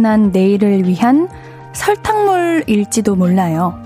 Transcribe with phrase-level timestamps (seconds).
[0.00, 1.28] 단단한 내일을 위한
[1.72, 3.78] 설탕물일지도 몰라요.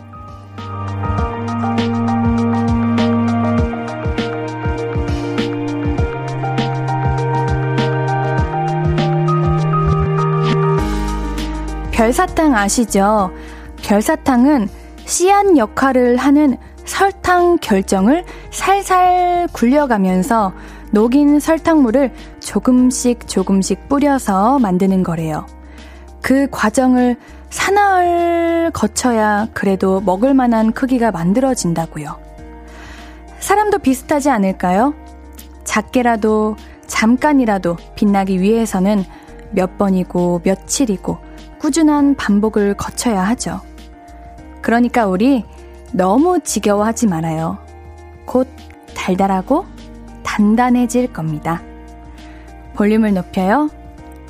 [11.93, 13.31] 별사탕 아시죠?
[13.83, 14.69] 별사탕은
[15.05, 20.53] 씨앗 역할을 하는 설탕 결정을 살살 굴려가면서
[20.91, 25.47] 녹인 설탕물을 조금씩 조금씩 뿌려서 만드는 거래요.
[26.25, 27.17] 그 과정을
[27.51, 32.19] 사나흘 거쳐야 그래도 먹을 만한 크기가 만들어진다고요.
[33.41, 34.95] 사람도 비슷하지 않을까요?
[35.65, 39.05] 작게라도 잠깐이라도 빛나기 위해서는
[39.51, 41.19] 몇 번이고 며칠이고
[41.59, 43.61] 꾸준한 반복을 거쳐야 하죠.
[44.63, 45.45] 그러니까 우리
[45.93, 47.59] 너무 지겨워하지 말아요.
[48.25, 48.49] 곧
[48.97, 49.67] 달달하고
[50.23, 51.61] 단단해질 겁니다.
[52.77, 53.69] 볼륨을 높여요.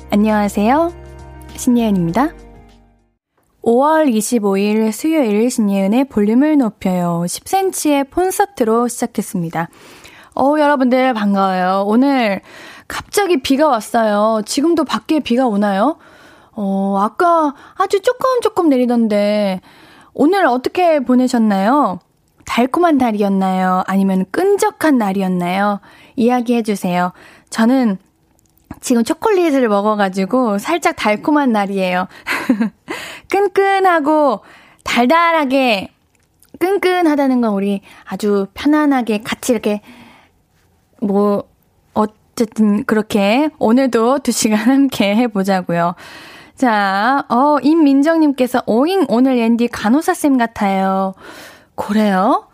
[0.09, 1.04] 안녕하세요.
[1.57, 2.33] 신예은입니다.
[3.63, 7.23] 5월 25일 수요일 신예은의 볼륨을 높여요.
[7.25, 9.69] 10cm의 콘서트로 시작했습니다.
[10.35, 11.85] 어, 여러분들 반가워요.
[11.87, 12.41] 오늘
[12.87, 14.41] 갑자기 비가 왔어요.
[14.45, 15.97] 지금도 밖에 비가 오나요?
[16.51, 19.61] 어, 아까 아주 조금 조금 내리던데,
[20.13, 21.99] 오늘 어떻게 보내셨나요?
[22.45, 23.83] 달콤한 날이었나요?
[23.87, 25.79] 아니면 끈적한 날이었나요?
[26.15, 27.11] 이야기해 주세요.
[27.49, 27.97] 저는
[28.85, 32.07] 지금 초콜릿을 먹어가지고 살짝 달콤한 날이에요.
[33.31, 34.41] 끈끈하고
[34.83, 35.89] 달달하게
[36.59, 39.81] 끈끈하다는 건 우리 아주 편안하게 같이 이렇게
[41.01, 41.45] 뭐
[41.95, 45.95] 어쨌든 그렇게 오늘도 두 시간 함께 해보자고요.
[46.53, 51.15] 자, 어, 임민정님께서, 오잉, 오늘 앤디 간호사 쌤 같아요.
[51.73, 52.47] 그래요?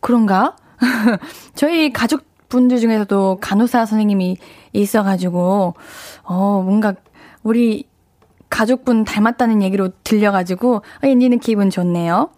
[0.00, 0.56] 그런가?
[1.56, 4.36] 저희 가족 분들 중에서도 간호사 선생님이
[4.72, 5.74] 있어가지고,
[6.22, 6.94] 어, 뭔가,
[7.42, 7.84] 우리
[8.50, 12.30] 가족분 닮았다는 얘기로 들려가지고, 앤디는 기분 좋네요.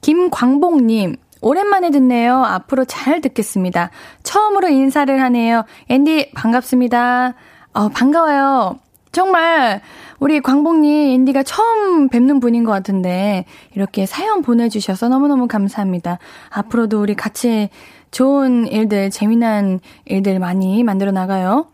[0.00, 2.44] 김광복님, 오랜만에 듣네요.
[2.44, 3.90] 앞으로 잘 듣겠습니다.
[4.22, 5.64] 처음으로 인사를 하네요.
[5.88, 7.34] 앤디, 반갑습니다.
[7.72, 8.78] 어, 반가워요.
[9.12, 9.80] 정말
[10.18, 16.18] 우리 광복님 앤디가 처음 뵙는 분인 것 같은데 이렇게 사연 보내주셔서 너무너무 감사합니다.
[16.50, 17.70] 앞으로도 우리 같이
[18.10, 21.66] 좋은 일들, 재미난 일들 많이 만들어 나가요.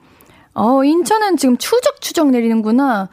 [0.54, 3.09] 어, 인천은 지금 추적추적 내리는구나.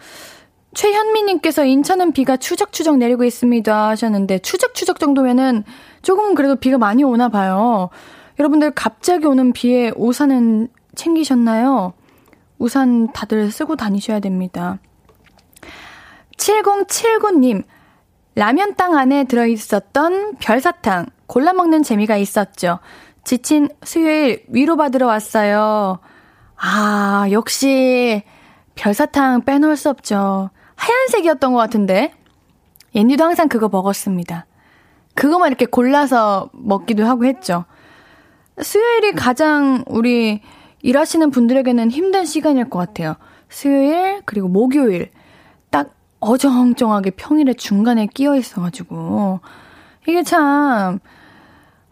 [0.74, 5.64] 최현미님께서 인천은 비가 추적추적 내리고 있습니다 하셨는데 추적추적 정도면은
[6.02, 7.90] 조금 그래도 비가 많이 오나 봐요.
[8.38, 11.94] 여러분들 갑자기 오는 비에 우산은 챙기셨나요?
[12.58, 14.80] 우산 다들 쓰고 다니셔야 됩니다.
[16.38, 17.64] 7079님,
[18.36, 22.80] 라면 땅 안에 들어있었던 별사탕, 골라 먹는 재미가 있었죠.
[23.30, 26.00] 지친 수요일 위로받으러 왔어요.
[26.56, 28.24] 아, 역시
[28.74, 30.50] 별사탕 빼놓을 수 없죠.
[30.74, 32.12] 하얀색이었던 것 같은데.
[32.96, 34.48] 옌디도 항상 그거 먹었습니다.
[35.14, 37.66] 그거만 이렇게 골라서 먹기도 하고 했죠.
[38.60, 40.42] 수요일이 가장 우리
[40.82, 43.14] 일하시는 분들에게는 힘든 시간일 것 같아요.
[43.48, 45.12] 수요일, 그리고 목요일.
[45.70, 49.42] 딱 어정쩡하게 평일에 중간에 끼어 있어가지고.
[50.08, 50.98] 이게 참,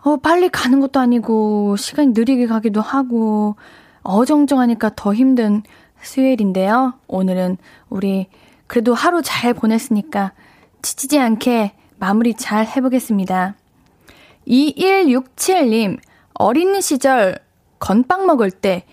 [0.08, 3.58] 어, 빨리 가는 것도 아니고, 시간이 느리게 가기도 하고,
[4.04, 5.64] 어정쩡하니까 더 힘든
[6.02, 6.94] 수요일인데요.
[7.08, 7.58] 오늘은
[7.90, 8.28] 우리
[8.68, 10.32] 그래도 하루 잘 보냈으니까
[10.82, 13.56] 지치지 않게 마무리 잘 해보겠습니다.
[14.48, 16.00] 2167님,
[16.36, 17.38] 어린 시절
[17.80, 18.86] 건빵 먹을 때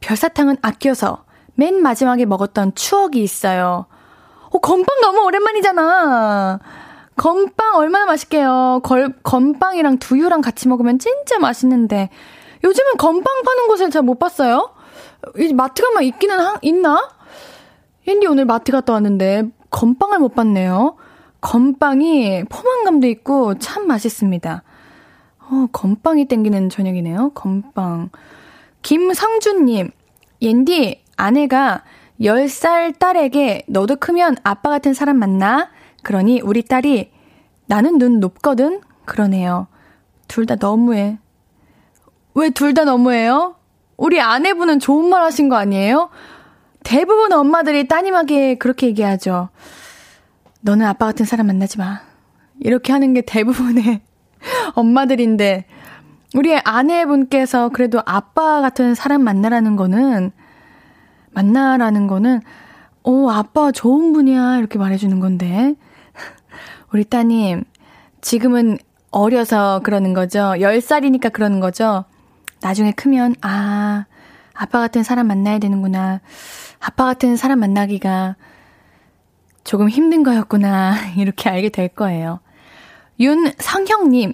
[0.00, 3.86] 별사탕은 아껴서 맨 마지막에 먹었던 추억이 있어요.
[4.50, 6.58] 어, 건빵 너무 오랜만이잖아.
[7.18, 8.80] 건빵 얼마나 맛있게요.
[8.84, 12.08] 걸, 건빵이랑 두유랑 같이 먹으면 진짜 맛있는데.
[12.64, 14.70] 요즘은 건빵 파는 곳을 잘 못 봤어요.
[15.36, 17.10] 이 마트 가면 있기는 하, 있나?
[18.06, 20.96] 앤디 오늘 마트 갔다 왔는데 건빵을 못 봤네요.
[21.40, 24.62] 건빵이 포만감도 있고 참 맛있습니다.
[25.40, 27.32] 어, 건빵이 땡기는 저녁이네요.
[27.34, 28.10] 건빵.
[28.82, 29.90] 김성준님,
[30.40, 31.82] 옌디, 아내가
[32.20, 35.70] 10살 딸에게 너도 크면 아빠 같은 사람 만나?
[36.02, 37.10] 그러니 우리 딸이
[37.66, 38.80] 나는 눈 높거든?
[39.04, 39.66] 그러네요.
[40.28, 41.18] 둘 다 너무해.
[42.34, 43.56] 왜 둘 다 너무해요?
[43.96, 46.10] 우리 아내분은 좋은 말 하신 거 아니에요?
[46.84, 49.48] 대부분 엄마들이 따님에게 그렇게 얘기하죠.
[50.60, 52.00] 너는 아빠 같은 사람 만나지 마.
[52.60, 54.00] 이렇게 하는 게 대부분의
[54.74, 55.66] 엄마들인데,
[56.34, 60.30] 우리 아내분께서 그래도 아빠 같은 사람 만나라는 거는,
[61.32, 62.40] 만나라는 거는,
[63.02, 64.56] 오, 아빠 좋은 분이야.
[64.58, 65.74] 이렇게 말해주는 건데.
[66.92, 67.64] 우리 따님,
[68.20, 68.78] 지금은
[69.10, 70.54] 어려서 그러는 거죠.
[70.56, 72.04] 10살이니까 그러는 거죠.
[72.60, 74.06] 나중에 크면, 아,
[74.54, 76.20] 아빠 같은 사람 만나야 되는구나.
[76.80, 78.36] 아빠 같은 사람 만나기가
[79.64, 80.94] 조금 힘든 거였구나.
[81.16, 82.40] 이렇게 알게 될 거예요.
[83.20, 84.32] 윤성형님,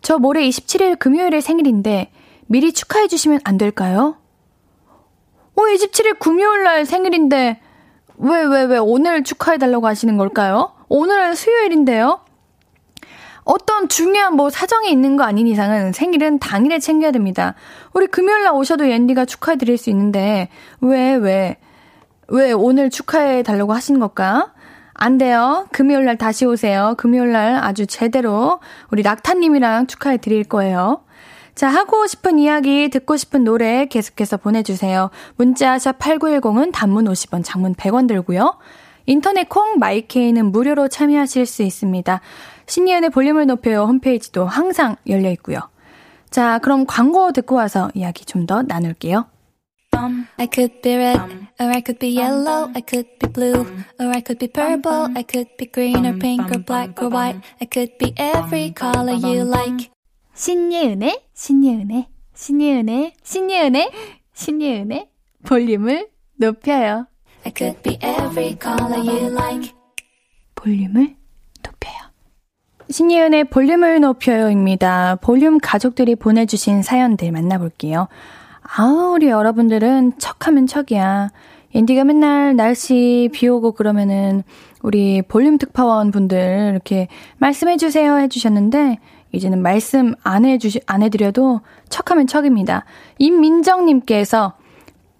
[0.00, 2.10] 저 모레 27일 금요일에 생일인데
[2.46, 4.16] 미리 축하해 주시면 안 될까요?
[5.54, 7.60] 어, 27일 금요일 날 생일인데
[8.16, 10.72] 왜, 왜, 왜 오늘 축하해 달라고 하시는 걸까요?
[10.94, 12.20] 오늘은 수요일인데요?
[13.44, 17.54] 어떤 중요한 뭐 사정이 있는 거 아닌 이상은 생일은 당일에 챙겨야 됩니다.
[17.94, 20.50] 우리 금요일 날 오셔도 옌디가 축하해 드릴 수 있는데
[20.82, 21.56] 왜, 왜,
[22.28, 24.52] 왜 오늘 축하해 달라고 하신 걸까?
[24.92, 25.66] 안 돼요.
[25.72, 26.94] 금요일 날 다시 오세요.
[26.98, 28.60] 금요일 날 아주 제대로
[28.90, 31.04] 우리 낙타님이랑 축하해 드릴 거예요.
[31.54, 35.08] 자, 하고 싶은 이야기, 듣고 싶은 노래 계속해서 보내주세요.
[35.36, 38.58] 문자 샵 8910은 단문 50원, 장문 100원 들고요.
[39.06, 42.20] 인터넷 콩 마이케이는 무료로 참여하실 수 있습니다.
[42.66, 45.58] 신예은의 볼륨을 높여요 홈페이지도 항상 열려 있고요.
[46.30, 49.26] 자, 그럼 광고 듣고 와서 이야기 좀 더 나눌게요.
[50.38, 51.20] I could be red,
[51.60, 53.60] or I could be yellow, I could be blue,
[54.00, 57.40] or I could be purple, I could be green or pink or black or white,
[57.60, 59.90] I could be every color you like.
[60.34, 63.90] 신예은의, 신예은의, 신예은의, 신예은의,
[64.32, 65.08] 신예은의
[65.46, 67.06] 볼륨을 높여요.
[67.44, 69.72] I could be every color you like.
[70.54, 71.16] 볼륨을
[71.62, 71.94] 높여요.
[72.88, 75.16] 신예은의 볼륨을 높여요입니다.
[75.16, 78.08] 볼륨 가족들이 보내주신 사연들 만나볼게요.
[78.62, 81.30] 아, 우리 여러분들은 척하면 척이야.
[81.72, 84.44] 인디가 맨날 날씨 비 오고 그러면은
[84.82, 87.08] 우리 볼륨 특파원 분들 이렇게
[87.38, 88.98] 말씀해 주세요 해주셨는데
[89.32, 92.84] 이제는 말씀 안 해주시, 안 해드려도 척하면 척입니다.
[93.18, 94.54] 임민정님께서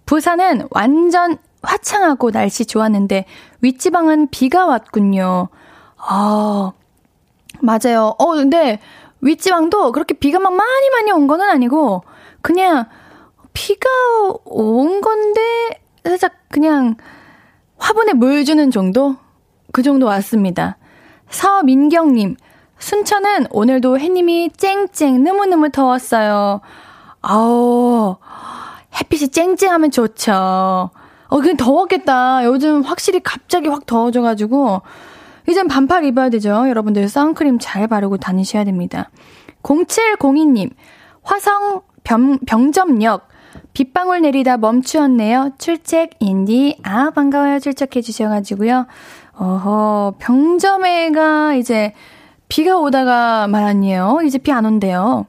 [0.05, 3.25] 부산은 완전 화창하고 날씨 좋았는데
[3.61, 5.47] 윗지방은 비가 왔군요.
[5.97, 6.71] 아,
[7.61, 8.15] 맞아요.
[8.19, 8.79] 어, 근데
[9.21, 12.03] 윗지방도 그렇게 비가 막 많이 많이 온 거는 아니고
[12.41, 12.85] 그냥
[13.53, 13.89] 비가
[14.45, 15.41] 온 건데
[16.05, 16.95] 살짝 그냥
[17.77, 19.15] 화분에 물 주는 정도?
[19.71, 20.77] 그 정도 왔습니다.
[21.29, 22.35] 서민경님,
[22.77, 26.61] 순천은 오늘도 해님이 쨍쨍 너무너무 더웠어요.
[27.21, 28.17] 아우,
[28.99, 30.91] 햇빛이 쨍쨍하면 좋죠.
[31.33, 32.45] 어, 그냥 더웠겠다.
[32.45, 34.83] 요즘 확실히 갑자기 확 더워져가지고,
[35.49, 36.69] 이젠 반팔 입어야 되죠.
[36.69, 39.09] 여러분들 선크림 잘 바르고 다니셔야 됩니다.
[39.63, 40.69] 0702님,
[41.23, 43.27] 화성 병, 병점역,
[43.73, 45.53] 빗방울 내리다 멈추었네요.
[45.57, 46.77] 출첵 인디.
[46.83, 47.57] 아, 반가워요.
[47.59, 48.85] 출첵해 주셔가지고요.
[49.35, 51.93] 어허, 병점에가 이제
[52.47, 54.19] 비가 오다가 말았네요.
[54.23, 55.25] 이제 비 안 온대요.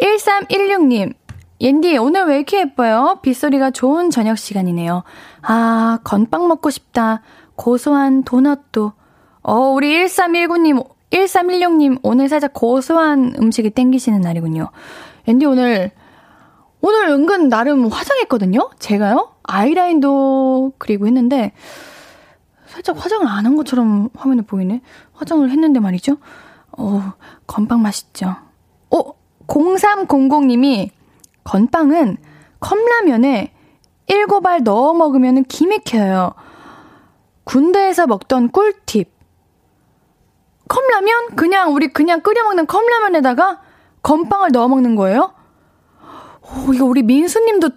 [0.00, 1.14] 1316님.
[1.60, 3.18] 옌디, 오늘 왜 이렇게 예뻐요?
[3.22, 5.02] 빗소리가 좋은 저녁 시간이네요.
[5.42, 7.22] 아, 건빵 먹고 싶다.
[7.56, 8.92] 고소한 도넛도.
[9.42, 14.68] 어, 우리 1319님, 1316님, 오늘 살짝 고소한 음식이 땡기시는 날이군요.
[15.26, 15.90] 앤디 오늘
[16.80, 18.70] 오늘 은근 나름 화장했거든요?
[18.78, 19.32] 제가요?
[19.42, 21.52] 아이라인도 그리고 했는데,
[22.68, 24.80] 살짝 화장을 안 한 것처럼 화면에 보이네?
[25.14, 26.18] 화장을 했는데 말이죠?
[26.76, 27.14] 어,
[27.48, 28.36] 건빵 맛있죠?
[28.90, 29.00] 어,
[29.48, 30.90] 0300님이,
[31.48, 32.18] 건빵은
[32.60, 33.54] 컵라면에
[34.06, 36.34] 7알 넣어 먹으면 기맥혀요.
[37.44, 39.10] 군대에서 먹던 꿀팁.
[40.68, 41.36] 컵라면?
[41.36, 43.62] 그냥, 우리 그냥 끓여 먹는 컵라면에다가
[44.02, 45.32] 건빵을 넣어 먹는 거예요?
[46.42, 47.70] 오, 이거 우리 민수님도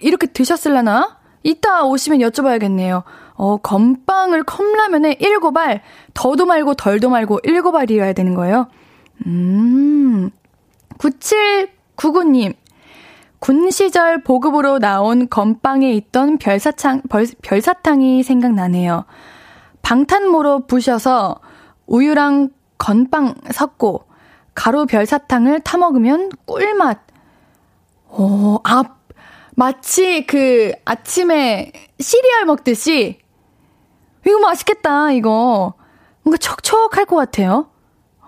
[0.00, 1.18] 이렇게 드셨을라나?
[1.44, 3.04] 이따 오시면 여쭤봐야겠네요.
[3.34, 5.80] 어, 건빵을 컵라면에 7알,
[6.14, 8.66] 더도 말고 덜도 말고 7알이어야 되는 거예요?
[9.26, 10.30] 음,
[10.98, 12.54] 9799님.
[13.42, 19.04] 군 시절 보급으로 나온 건빵에 있던 별사탕, 벌, 별사탕이 생각나네요.
[19.82, 21.40] 방탄모로 부셔서
[21.88, 24.04] 우유랑 건빵 섞고
[24.54, 27.00] 가루 별사탕을 타먹으면 꿀맛.
[28.10, 28.84] 오, 아,
[29.56, 33.18] 마치 그 아침에 시리얼 먹듯이
[34.24, 35.74] 이거 맛있겠다, 이거.
[36.22, 37.72] 뭔가 촉촉할 것 같아요.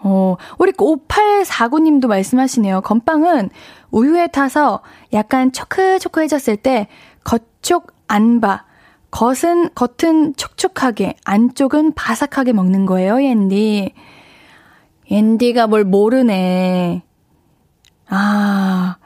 [0.07, 2.83] 어, 우리 5849님도 말씀하시네요.
[2.83, 3.51] 건빵은
[3.95, 4.81] 우유에 타서
[5.13, 6.89] 약간 초크초크해졌을 때
[7.23, 8.65] 겉쪽 안바,
[9.13, 13.95] 겉은, 겉은 촉촉하게, 안쪽은 바삭하게 먹는 거예요, 옌디.
[15.13, 17.05] 옌디가 뭘 모르네.
[18.09, 18.97] 아,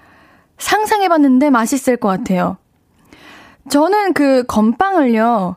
[0.57, 2.57] 상상해봤는데 맛있을 것 같아요.
[3.69, 5.57] 저는 그 건빵을요,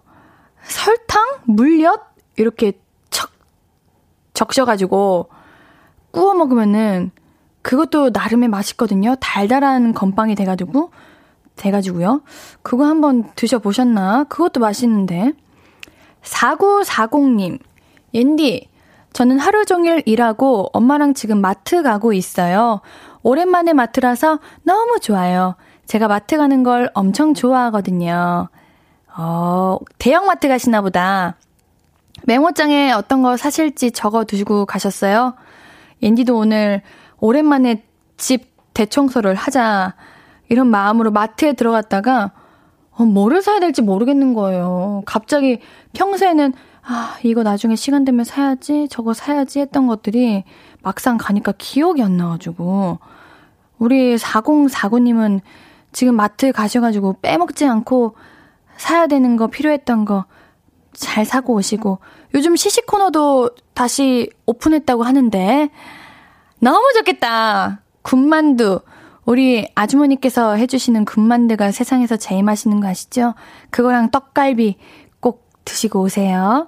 [0.64, 1.40] 설탕?
[1.46, 2.02] 물엿?
[2.36, 2.74] 이렇게
[3.10, 3.32] 척,
[4.34, 5.30] 적셔가지고
[6.12, 7.12] 구워 먹으면은
[7.62, 9.16] 그것도 나름의 맛있거든요.
[9.20, 10.92] 달달한 건빵이 돼가지고,
[11.56, 12.22] 돼가지고요.
[12.62, 14.26] 그거 한번 드셔보셨나?
[14.26, 15.34] 그것도 맛있는데.
[16.24, 17.60] 4940님,
[18.14, 18.70] 옌디,
[19.14, 22.82] 저는 하루 종일 일하고 엄마랑 지금 마트 가고 있어요.
[23.24, 25.56] 오랜만에 마트라서 너무 좋아요.
[25.86, 28.48] 제가 마트 가는 걸 엄청 좋아하거든요.
[29.18, 31.36] 어, 대형마트 가시나 보다.
[32.24, 35.34] 메모장에 어떤 거 사실지 적어 두시고 가셨어요?
[36.02, 36.82] 옌디도 오늘
[37.22, 37.84] 오랜만에
[38.18, 39.96] 집 대청소를 하자.
[40.50, 42.32] 이런 마음으로 마트에 들어갔다가,
[42.92, 45.04] 어, 뭐를 사야 될지 모르겠는 거예요.
[45.06, 45.60] 갑자기
[45.94, 46.52] 평소에는,
[46.84, 50.44] 아, 이거 나중에 시간 되면 사야지, 저거 사야지 했던 것들이
[50.82, 53.00] 막상 가니까 기억이 안 나가지고,
[53.78, 55.40] 우리 4049님은
[55.94, 58.16] 지금 마트 가셔가지고 빼먹지 않고
[58.76, 60.26] 사야 되는 거, 필요했던 거
[60.94, 62.00] 잘 사고 오시고,
[62.34, 65.70] 요즘 시식 코너도 다시 오픈했다고 하는데,
[66.64, 67.82] 너무 좋겠다!
[68.04, 68.82] 군만두.
[69.26, 73.34] 우리 아주머니께서 해주시는 군만두가 세상에서 제일 맛있는 거 아시죠?
[73.72, 74.78] 그거랑 떡갈비
[75.20, 76.68] 꼭 드시고 오세요.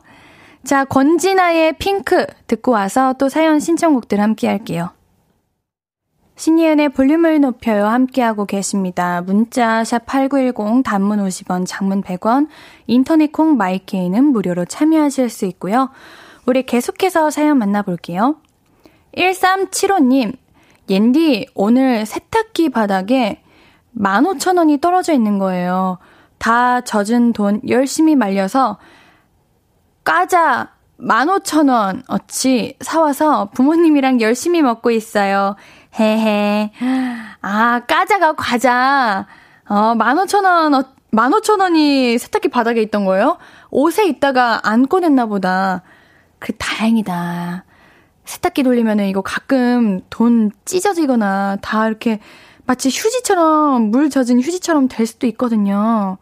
[0.64, 4.90] 자, 권진아의 핑크 듣고 와서 또 사연 신청곡들 함께 할게요.
[6.38, 9.22] 신예은의 볼륨을 높여요 함께하고 계십니다.
[9.22, 12.48] 문자 샵 8910 단문 50원 장문 100원
[12.88, 15.92] 인터넷 콩 마이케이는 무료로 참여하실 수 있고요.
[16.48, 18.38] 우리 계속해서 사연 만나볼게요.
[19.18, 20.36] 1375님
[20.90, 23.42] 옌디 오늘 세탁기 바닥에
[23.98, 26.00] 15,000원이 떨어져 있는 거예요.
[26.40, 28.78] 다 젖은 돈 열심히 말려서
[30.04, 35.56] 까자 15,000원 어치 사와서 부모님이랑 열심히 먹고 있어요.
[36.00, 36.72] 헤헤.
[37.42, 39.28] 아, 까자가 과자.
[39.68, 43.38] 어, 15,000원, 어, 15,000원이 세탁기 바닥에 있던 거예요?
[43.70, 45.84] 옷에 있다가 안 꺼냈나 보다.
[46.40, 47.66] 그, 다행이다.
[48.26, 52.20] 세탁기 돌리면은 이거 가끔 돈 찢어지거나 다 이렇게
[52.66, 56.18] 마치 휴지처럼, 물 젖은 휴지처럼 될 수도 있거든요.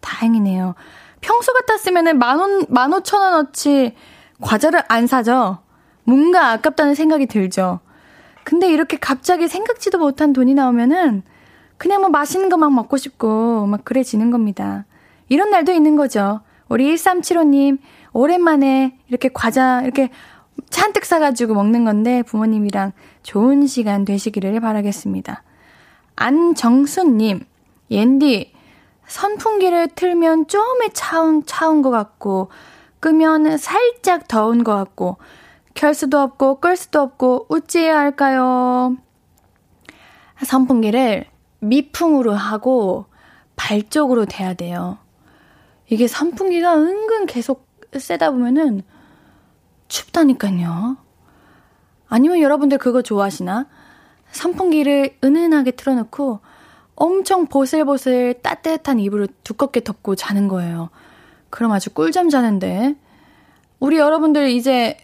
[0.00, 0.74] 다행이네요.
[1.20, 3.94] 평소 같았으면은 만 원, 만 오천 원어치
[4.40, 5.58] 과자를 안 사죠?
[6.04, 7.80] 뭔가 아깝다는 생각이 들죠?
[8.44, 11.22] 근데 이렇게 갑자기 생각지도 못한 돈이 나오면은
[11.76, 14.86] 그냥 뭐 맛있는 거 막 먹고 싶고 막 그래지는 겁니다.
[15.28, 16.40] 이런 날도 있는 거죠.
[16.68, 17.78] 우리 1375님,
[18.12, 20.10] 오랜만에 이렇게 과자 이렇게
[20.68, 25.42] 잔뜩 사가지고 먹는 건데 부모님이랑 좋은 시간 되시기를 바라겠습니다.
[26.16, 27.44] 안정수님,
[27.90, 28.52] 옌디,
[29.06, 32.50] 선풍기를 틀면 좀에 차운, 차운 것 같고,
[33.00, 35.16] 끄면 살짝 더운 것 같고,
[35.74, 38.96] 켤 수도 없고 끌 수도 없고 어찌해야 할까요?
[40.44, 41.26] 선풍기를
[41.60, 43.06] 미풍으로 하고
[43.56, 44.98] 발 쪽으로 대야 돼요.
[45.88, 48.82] 이게 선풍기가 은근 계속 세다 보면은
[49.90, 50.96] 춥다니까요.
[52.08, 53.66] 아니면 여러분들 그거 좋아하시나?
[54.32, 56.40] 선풍기를 은은하게 틀어놓고
[56.94, 60.88] 엄청 보슬보슬 따뜻한 이불을 두껍게 덮고 자는 거예요.
[61.50, 62.96] 그럼 아주 꿀잠 자는데.
[63.80, 64.96] 우리 여러분들 이제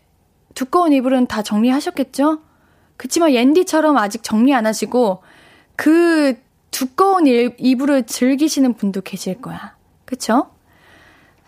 [0.55, 2.41] 두꺼운 이불은 다 정리하셨겠죠?
[2.97, 5.23] 그치만 옌디처럼 아직 정리 안 하시고
[5.75, 6.39] 그
[6.71, 9.77] 두꺼운 이불을 즐기시는 분도 계실 거야.
[10.05, 10.51] 그쵸?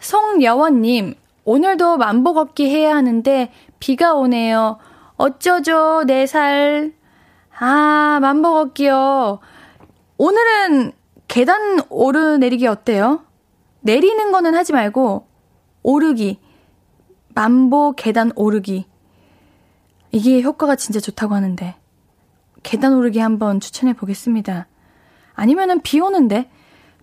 [0.00, 1.14] 송여원님,
[1.48, 3.50] 오늘도 만보 걷기 해야 하는데
[3.80, 4.76] 비가 오네요.
[5.16, 6.92] 어쩌죠, 네 살.
[7.58, 9.38] 아, 만보 걷기요.
[10.18, 10.92] 오늘은
[11.26, 13.24] 계단 오르내리기 어때요?
[13.80, 15.26] 내리는 거는 하지 말고,
[15.82, 16.38] 오르기.
[17.34, 18.84] 만보 계단 오르기.
[20.10, 21.76] 이게 효과가 진짜 좋다고 하는데
[22.62, 24.66] 계단 오르기 한번 추천해 보겠습니다.
[25.32, 26.50] 아니면은 비 오는데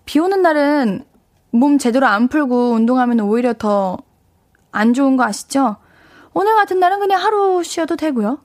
[0.04, 1.04] 비 오는 날은
[1.50, 4.05] 몸 제대로 안 풀고 운동하면 오히려 더
[4.76, 5.76] 안 좋은 거 아시죠?
[6.34, 8.38] 오늘 같은 날은 그냥 하루 쉬어도 되고요.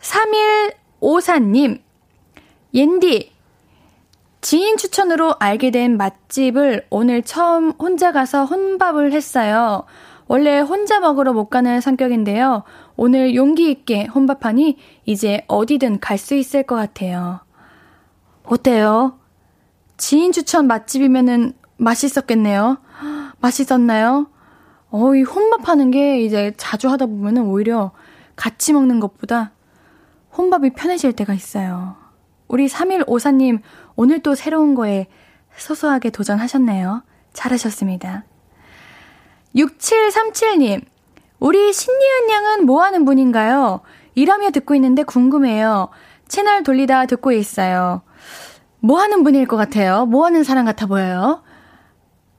[0.00, 1.80] 3154님,
[2.74, 3.32] 옌디,
[4.40, 9.84] 지인 추천으로 알게 된 맛집을 오늘 처음 혼자 가서 혼밥을 했어요.
[10.26, 12.64] 원래 혼자 먹으러 못 가는 성격인데요.
[12.96, 14.76] 오늘 용기 있게 혼밥하니
[15.06, 17.40] 이제 어디든 갈 수 있을 것 같아요.
[18.44, 19.18] 어때요?
[19.96, 22.78] 지인 추천 맛집이면은 맛있었겠네요.
[23.40, 24.26] 맛있었나요?
[24.90, 27.92] 어, 이 혼밥하는 게 이제 자주 하다 보면은 오히려
[28.36, 29.52] 같이 먹는 것보다
[30.36, 31.96] 혼밥이 편해질 때가 있어요.
[32.46, 33.60] 우리 3154님,
[33.96, 35.08] 오늘 또 새로운 거에
[35.56, 37.02] 소소하게 도전하셨네요.
[37.32, 38.24] 잘하셨습니다.
[39.54, 40.84] 6737님,
[41.40, 43.80] 우리 신예은 양은 뭐 하는 분인가요?
[44.14, 45.88] 일하며 듣고 있는데 궁금해요.
[46.26, 48.02] 채널 돌리다 듣고 있어요.
[48.80, 50.06] 뭐 하는 분일 것 같아요?
[50.06, 51.42] 뭐 하는 사람 같아 보여요?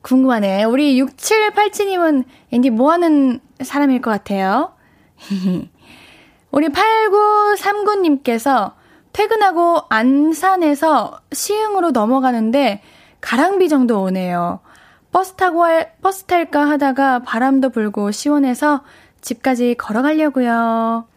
[0.01, 0.63] 궁금하네.
[0.63, 4.73] 우리 6787님은 왠지 뭐 하는 사람일 것 같아요?
[6.51, 8.73] 우리 8939님께서
[9.13, 12.81] 퇴근하고 안산에서 시흥으로 넘어가는데
[13.21, 14.59] 가랑비 정도 오네요.
[15.11, 18.83] 버스 타고 할, 버스 탈까 하다가 바람도 불고 시원해서
[19.21, 21.07] 집까지 걸어가려고요.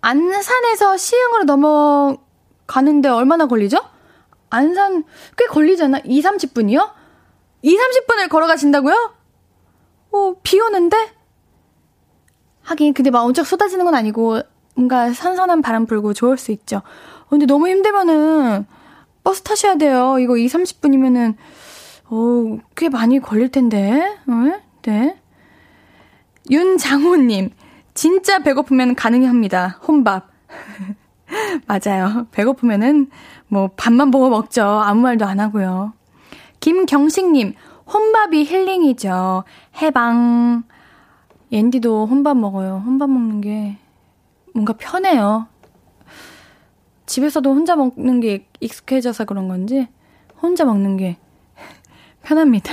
[0.00, 3.78] 안산에서 시흥으로 넘어가는데 얼마나 걸리죠?
[4.50, 5.04] 안산
[5.36, 6.00] 꽤 걸리잖아.
[6.04, 7.01] 2, 30분이요?
[7.62, 9.14] 2, 30분을 걸어가신다고요?
[10.12, 10.96] 어, 비 오는데?
[12.62, 14.40] 하긴, 근데 막 엄청 쏟아지는 건 아니고,
[14.74, 16.78] 뭔가 선선한 바람 불고 좋을 수 있죠.
[16.78, 18.66] 어, 근데 너무 힘들면은,
[19.24, 20.18] 버스 타셔야 돼요.
[20.18, 21.36] 이거 2, 30분이면은,
[22.10, 24.18] 어, 꽤 많이 걸릴 텐데.
[24.26, 24.60] 어?
[24.82, 25.16] 네.
[26.50, 27.50] 윤장호님,
[27.94, 29.80] 진짜 배고프면 가능합니다.
[29.86, 30.28] 혼밥.
[31.66, 32.26] 맞아요.
[32.32, 33.08] 배고프면은,
[33.46, 34.64] 뭐, 밥만 보고 먹죠.
[34.64, 35.92] 아무 말도 안 하고요.
[36.62, 37.54] 김경식님,
[37.92, 39.42] 혼밥이 힐링이죠.
[39.82, 40.62] 해방.
[41.50, 42.84] 옌디도 혼밥 먹어요.
[42.86, 43.78] 혼밥 먹는 게
[44.54, 45.48] 뭔가 편해요.
[47.04, 49.88] 집에서도 혼자 먹는 게 익숙해져서 그런 건지
[50.40, 51.18] 혼자 먹는 게
[52.22, 52.72] 편합니다.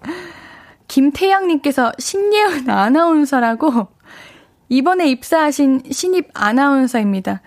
[0.88, 3.88] 김태양님께서 신예은 아나운서라고
[4.70, 7.42] 이번에 입사하신 신입 아나운서입니다.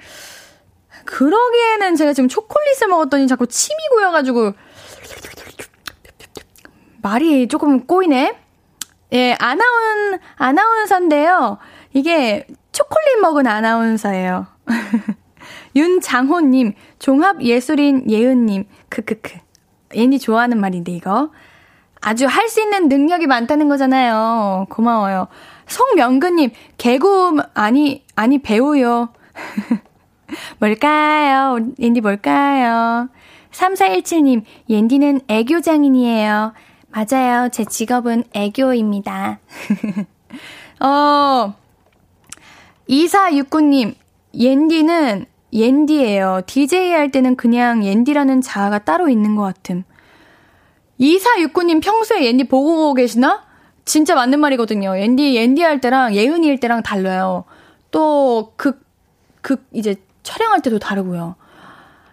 [1.05, 4.53] 그러기에는 제가 지금 초콜릿을 먹었더니 자꾸 침이 고여가지고
[7.07, 8.35] 말이 조금 꼬이네.
[9.13, 11.57] 예, 아나운 아나운서인데요.
[11.93, 14.47] 이게 초콜릿 먹은 아나운서예요.
[15.75, 19.35] 윤장호님, 종합예술인 예은님, 크크크.
[19.95, 21.31] 얘니 좋아하는 말인데, 이거.
[22.01, 24.65] 아주 할 수 있는 능력이 많다는 거잖아요.
[24.69, 25.27] 고마워요.
[25.67, 29.09] 송명근님, 개구, 아니, 아니, 배우요.
[30.59, 31.57] 뭘까요?
[31.79, 33.07] 옌디 뭘까요?
[33.51, 36.53] 3417님, 옌디는 애교장인이에요.
[36.89, 37.49] 맞아요.
[37.49, 39.39] 제 직업은 애교입니다.
[40.79, 41.55] 어,
[42.89, 43.95] 2469님,
[44.33, 46.41] 옌디는 옌디예요.
[46.45, 49.83] DJ 할 때는 그냥 옌디라는 자아가 따로 있는 것 같음.
[50.99, 53.45] 2469님 평소에 옌디 보고 계시나?
[53.85, 54.99] 진짜 맞는 말이거든요.
[54.99, 57.45] 옌디, 옌디 할 때랑 예은이 할 때랑 달라요.
[57.91, 58.81] 또, 극,
[59.41, 61.35] 극, 이제 촬영할 때도 다르고요.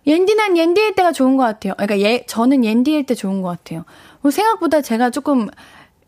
[0.07, 1.75] 옌디는 옌디일 때가 좋은 것 같아요.
[1.77, 3.85] 그러니까 예, 저는 옌디일 때 좋은 것 같아요.
[4.31, 5.49] 생각보다 제가 조금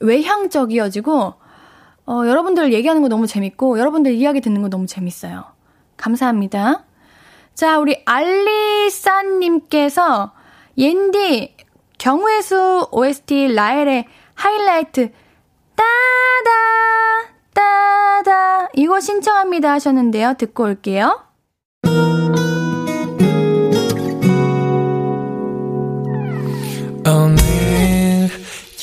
[0.01, 1.35] 외향적이어지고,
[2.09, 5.45] 어, 여러분들 얘기하는 거 너무 재밌고, 여러분들 이야기 듣는 거 너무 재밌어요.
[5.97, 6.85] 감사합니다.
[7.55, 10.33] 자, 우리 알리산님께서,
[10.79, 11.57] 옌디,
[11.99, 15.11] 경우의 수 OST 라엘의 하이라이트,
[15.75, 15.91] 따다,
[17.55, 20.35] 따다, 이거 신청합니다 하셨는데요.
[20.35, 21.26] 듣고 올게요.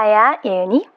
[0.00, 0.88] 나야, 예은이.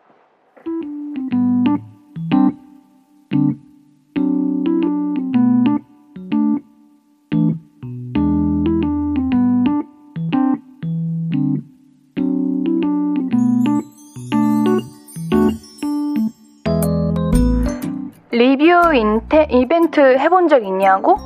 [18.32, 21.18] 리뷰 인테, 이벤트 해본 적 있냐고?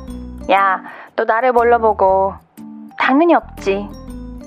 [0.50, 0.82] 야,
[1.14, 2.34] 너 나를 몰라 보고.
[2.98, 3.88] 당연히 없지.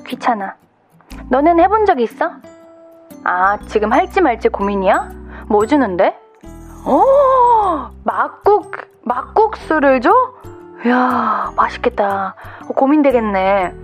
[0.06, 0.58] 귀찮아.
[1.30, 2.30] 너는 해본 적 있어?
[3.24, 5.12] 아, 지금 할지 말지 고민이야?
[5.48, 6.18] 뭐 주는데?
[6.86, 7.04] 오,
[8.04, 8.72] 막국,
[9.04, 10.12] 막국수를 줘?
[10.86, 12.36] 이야, 맛있겠다.
[12.68, 13.76] 어, 고민되겠네.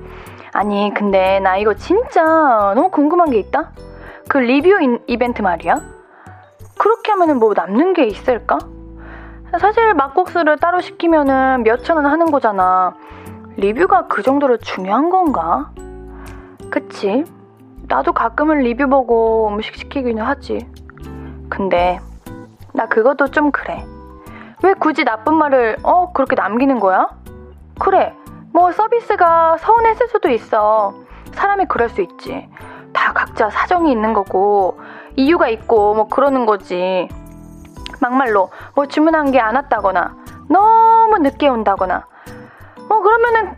[0.53, 2.23] 아니, 근데 나 이거 진짜
[2.75, 3.71] 너무 궁금한 게 있다?
[4.27, 5.79] 그 리뷰 인, 이벤트 말이야?
[6.79, 8.57] 그렇게 하면은 뭐 남는 게 있을까?
[9.59, 12.95] 사실 막국수를 따로 시키면은 몇천 원 하는 거잖아.
[13.57, 15.71] 리뷰가 그 정도로 중요한 건가?
[16.69, 17.23] 그치?
[17.87, 20.67] 나도 가끔은 리뷰 보고 음식 시키기는 하지.
[21.49, 21.99] 근데
[22.73, 23.83] 나 그것도 좀 그래.
[24.63, 27.09] 왜 굳이 나쁜 말을 어 그렇게 남기는 거야?
[27.79, 28.13] 그래.
[28.53, 30.93] 뭐 서비스가 서운했을 수도 있어.
[31.33, 32.49] 사람이 그럴 수 있지.
[32.93, 34.79] 다 각자 사정이 있는 거고
[35.15, 37.07] 이유가 있고 뭐 그러는 거지.
[38.01, 40.15] 막말로 뭐 주문한 게 안 왔다거나
[40.49, 42.05] 너무 늦게 온다거나
[42.87, 43.55] 뭐 그러면은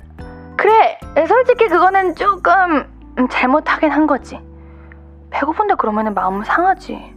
[0.56, 2.86] 그래 솔직히 그거는 조금
[3.28, 4.40] 잘못하긴 한 거지.
[5.32, 7.16] 배고픈데 그러면은 마음 상하지.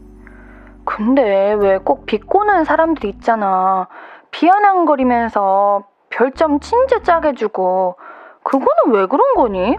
[0.84, 3.86] 근데 왜 꼭 비꼬는 사람들이 있잖아.
[4.32, 7.96] 비아냥거리면서 별점 진짜 짜게 주고
[8.42, 9.76] 그거는 왜 그런 거니?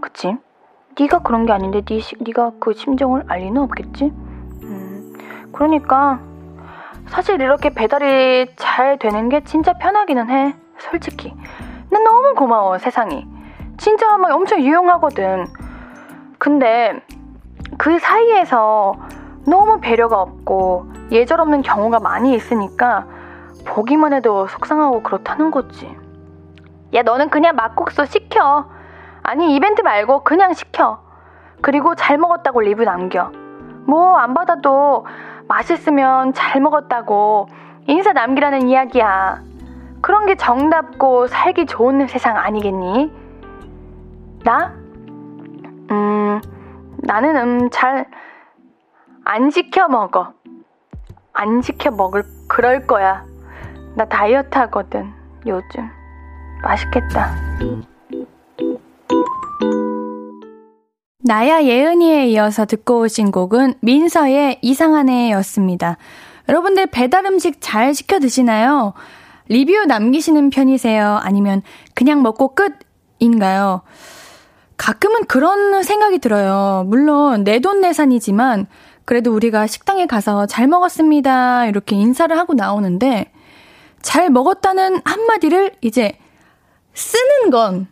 [0.00, 0.36] 그치?
[0.98, 4.04] 네가 그런 게 아닌데 네, 네가 그 심정을 알 리는 없겠지?
[4.62, 6.20] 음, 그러니까
[7.06, 10.54] 사실 이렇게 배달이 잘 되는 게 진짜 편하기는 해.
[10.78, 11.34] 솔직히.
[11.90, 13.26] 난 너무 고마워, 세상이.
[13.80, 15.46] 진짜 막 엄청 유용하거든.
[16.38, 17.02] 근데
[17.78, 18.94] 그 사이에서
[19.46, 23.06] 너무 배려가 없고 예절 없는 경우가 많이 있으니까
[23.64, 25.96] 보기만 해도 속상하고 그렇다는 거지.
[26.92, 28.66] 야, 너는 그냥 막국수 시켜.
[29.22, 31.00] 아니, 이벤트 말고 그냥 시켜.
[31.62, 33.30] 그리고 잘 먹었다고 리뷰 남겨.
[33.86, 35.06] 뭐, 안 받아도
[35.48, 37.48] 맛있으면 잘 먹었다고
[37.86, 39.40] 인사 남기라는 이야기야.
[40.02, 43.19] 그런 게 정답고 살기 좋은 세상 아니겠니?
[44.44, 44.72] 나?
[45.90, 46.40] 음,
[46.98, 48.06] 나는 음, 잘,
[49.24, 50.32] 안 시켜 먹어.
[51.32, 53.24] 안 시켜 먹을, 그럴 거야.
[53.94, 55.12] 나 다이어트 하거든,
[55.46, 55.88] 요즘.
[56.62, 57.34] 맛있겠다.
[61.22, 65.96] 나야 예은이에 이어서 듣고 오신 곡은 민서의 이상한 애였습니다.
[66.48, 68.94] 여러분들 배달 음식 잘 시켜 드시나요?
[69.48, 71.20] 리뷰 남기시는 편이세요?
[71.22, 71.62] 아니면
[71.94, 73.82] 그냥 먹고 끝인가요?
[74.80, 76.84] 가끔은 그런 생각이 들어요.
[76.86, 78.66] 물론 내돈내산이지만
[79.04, 81.66] 그래도 우리가 식당에 가서 잘 먹었습니다.
[81.66, 83.30] 이렇게 인사를 하고 나오는데
[84.00, 86.18] 잘 먹었다는 한마디를 이제
[86.94, 87.88] 쓰는 건,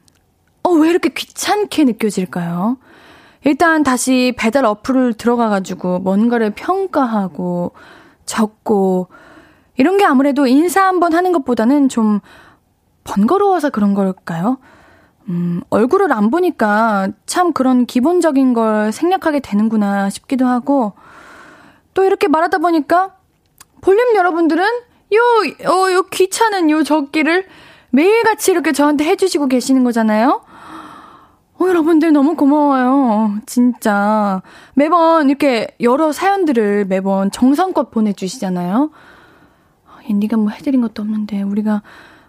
[0.62, 2.78] 어, 왜 이렇게 귀찮게 느껴질까요?
[3.44, 7.72] 일단 다시 배달 어플을 들어가가지고 뭔가를 평가하고
[8.24, 9.08] 적고
[9.76, 12.20] 이런 게 아무래도 인사 한번 하는 것보다는 좀
[13.04, 14.56] 번거로워서 그런 걸까요?
[15.28, 20.94] 음, 얼굴을 안 보니까 참 그런 기본적인 걸 생략하게 되는구나 싶기도 하고
[21.94, 23.14] 또 이렇게 말하다 보니까
[23.80, 27.46] 볼륨 여러분들은 요, 어, 요 귀찮은 요 적기를
[27.90, 30.42] 매일같이 이렇게 저한테 해주시고 계시는 거잖아요?
[31.60, 33.38] 어, 여러분들 너무 고마워요.
[33.46, 34.42] 진짜.
[34.74, 38.90] 매번 이렇게 여러 사연들을 매번 정성껏 보내주시잖아요.
[40.08, 41.82] 앤디가 뭐 해드린 것도 없는데, 우리가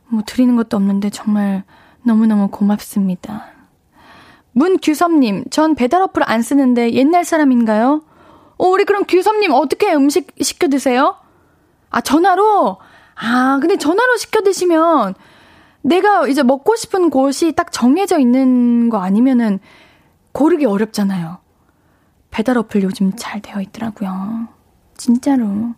[0.08, 1.64] 뭐 드리는 것도 없는데, 정말
[2.04, 3.48] 너무너무 고맙습니다.
[4.54, 8.04] 문규섭님, 전 배달 어플 안 쓰는데 옛날 사람인가요?
[8.58, 11.16] 어, 우리 그럼 규섭님 어떻게 음식 시켜 드세요?
[11.90, 12.78] 아, 전화로?
[13.16, 15.16] 아, 근데 전화로 시켜 드시면
[15.82, 19.60] 내가 이제 먹고 싶은 곳이 딱 정해져 있는 거 아니면은
[20.34, 21.38] 고르기 어렵잖아요.
[22.32, 24.48] 배달 어플 요즘 잘 되어 있더라고요.
[24.98, 25.74] 진짜로.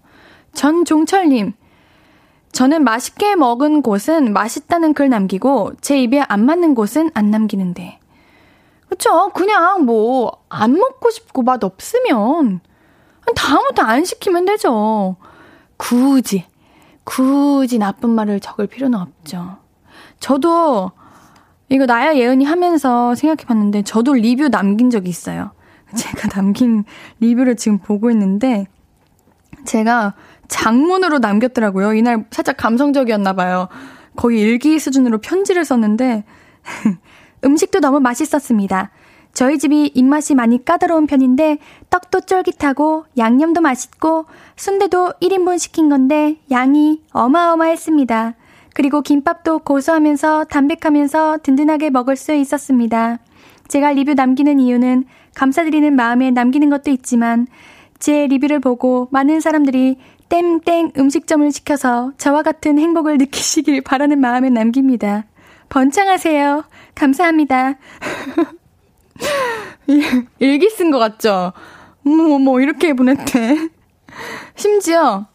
[0.53, 1.53] 전종철님,
[2.51, 7.99] 저는 맛있게 먹은 곳은 맛있다는 글 남기고 제 입에 안 맞는 곳은 안 남기는데.
[8.89, 9.29] 그쵸?
[9.33, 12.59] 그냥 뭐, 안 먹고 싶고 맛 없으면
[13.35, 15.15] 다음부터 안 시키면 되죠.
[15.77, 16.45] 굳이,
[17.05, 19.57] 굳이 나쁜 말을 적을 필요는 없죠.
[20.19, 20.91] 저도
[21.69, 25.51] 이거 나야 예은이 하면서 생각해 봤는데 저도 리뷰 남긴 적이 있어요.
[25.95, 26.83] 제가 남긴
[27.21, 28.67] 리뷰를 지금 보고 있는데
[29.65, 30.13] 제가
[30.51, 31.93] 장문으로 남겼더라고요.
[31.93, 33.69] 이날 살짝 감성적이었나 봐요.
[34.17, 36.25] 거의 일기 수준으로 편지를 썼는데
[37.43, 38.91] 음식도 너무 맛있었습니다.
[39.33, 41.57] 저희 집이 입맛이 많이 까다로운 편인데
[41.89, 44.25] 떡도 쫄깃하고 양념도 맛있고
[44.57, 48.35] 순대도 1인분 시킨 건데 양이 어마어마했습니다.
[48.73, 53.19] 그리고 김밥도 고소하면서 담백하면서 든든하게 먹을 수 있었습니다.
[53.69, 57.47] 제가 리뷰 남기는 이유는 감사드리는 마음에 남기는 것도 있지만
[57.99, 59.97] 제 리뷰를 보고 많은 사람들이
[60.31, 65.25] 땡땡 음식점을 시켜서 저와 같은 행복을 느끼시길 바라는 마음에 남깁니다.
[65.67, 66.63] 번창하세요.
[66.95, 67.73] 감사합니다.
[70.39, 71.51] 일기 쓴 것 같죠?
[72.03, 73.69] 뭐, 뭐, 이렇게 보냈대.
[74.55, 75.27] 심지어,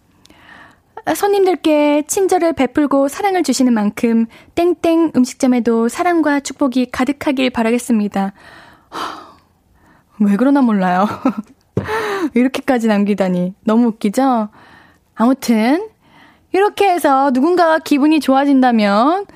[1.14, 8.32] 손님들께 친절을 베풀고 사랑을 주시는 만큼 땡땡 음식점에도 사랑과 축복이 가득하길 바라겠습니다.
[10.20, 11.06] 왜 그러나 몰라요.
[12.32, 13.52] 이렇게까지 남기다니.
[13.62, 14.48] 너무 웃기죠?
[15.16, 15.88] 아무튼,
[16.52, 19.26] 이렇게 해서 누군가가 기분이 좋아진다면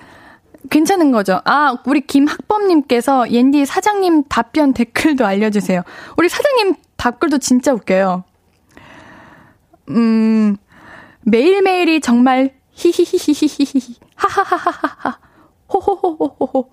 [0.70, 1.40] 괜찮은 거죠.
[1.44, 5.82] 아, 우리 김학범님께서 옌디 사장님 답변 댓글도 알려주세요.
[6.16, 8.24] 우리 사장님 답글도 진짜 웃겨요.
[9.90, 10.56] 음,
[11.22, 15.18] 매일매일이 정말 히히히히히히 하하하하하
[15.72, 16.70] 호호호호호호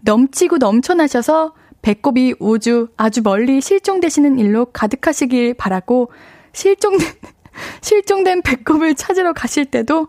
[0.00, 6.12] 넘치고 넘쳐나셔서 배꼽이 우주 아주 멀리 실종되시는 일로 가득하시길 바라고
[6.52, 7.08] 실종된
[7.80, 10.08] 실종된 배꼽을 찾으러 가실 때도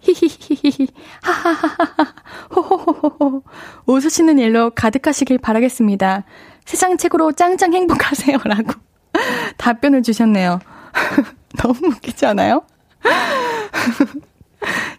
[0.00, 0.88] 히히히히히
[1.20, 2.14] 하하하하
[2.54, 3.42] 호호호호
[3.86, 6.24] 웃으시는 일로 가득하시길 바라겠습니다.
[6.64, 8.72] 세상 최고로 짱짱 행복하세요라고
[9.58, 10.60] 답변을 주셨네요.
[11.58, 12.62] 너무 웃기지 않아요?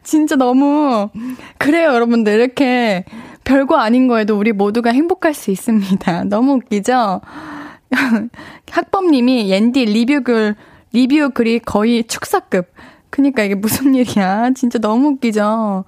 [0.04, 1.10] 진짜 너무,
[1.58, 2.34] 그래요, 여러분들.
[2.34, 3.06] 이렇게
[3.44, 6.26] 별거 아닌 거에도 우리 모두가 행복할 수 있습니다.
[6.26, 7.22] 너무 웃기죠?
[8.72, 10.56] 학범님이 옌디 리뷰글,
[10.94, 12.72] 리뷰 글이 거의 축사급.
[13.10, 14.52] 그니까 이게 무슨 일이야.
[14.52, 15.86] 진짜 너무 웃기죠?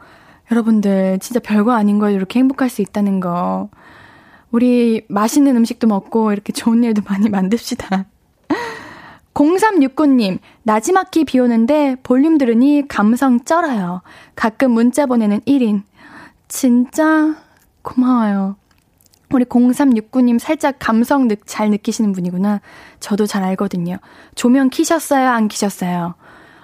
[0.51, 3.69] 여러분들, 진짜 별거 아닌 거에 이렇게 행복할 수 있다는 거.
[4.51, 8.05] 우리 맛있는 음식도 먹고 이렇게 좋은 일도 많이 만듭시다.
[9.33, 14.01] 0369님, 나지막히 비 오는데 볼륨 들으니 감성 쩔어요.
[14.35, 15.81] 가끔 문자 보내는 1인.
[16.47, 17.35] 진짜
[17.81, 18.57] 고마워요.
[19.31, 22.61] 우리 0369님 살짝 감성 느, 잘 느끼시는 분이구나.
[22.99, 23.97] 저도 잘 알거든요.
[24.35, 25.29] 조명 키셨어요?
[25.29, 26.15] 안 키셨어요?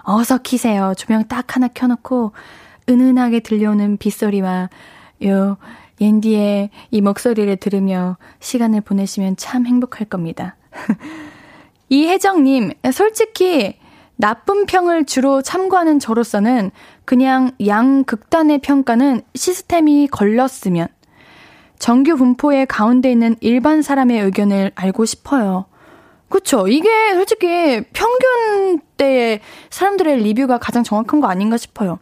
[0.03, 0.93] 어서 키세요.
[0.97, 2.31] 조명 딱 하나 켜놓고
[2.89, 4.69] 은은하게 들려오는 빗소리와
[5.25, 5.57] 요
[6.01, 10.55] 옌디의 이 목소리를 들으며 시간을 보내시면 참 행복할 겁니다.
[11.89, 13.77] 이혜정님, 솔직히
[14.15, 16.71] 나쁜 평을 주로 참고하는 저로서는
[17.05, 20.87] 그냥 양 극단의 평가는 시스템이 걸렸으면
[21.79, 25.65] 정규 분포의 가운데 있는 일반 사람의 의견을 알고 싶어요.
[26.27, 26.67] 그쵸.
[26.67, 29.39] 이게 솔직히 평균 때의
[29.69, 31.97] 사람들의 리뷰가 가장 정확한 거 아닌가 싶어요.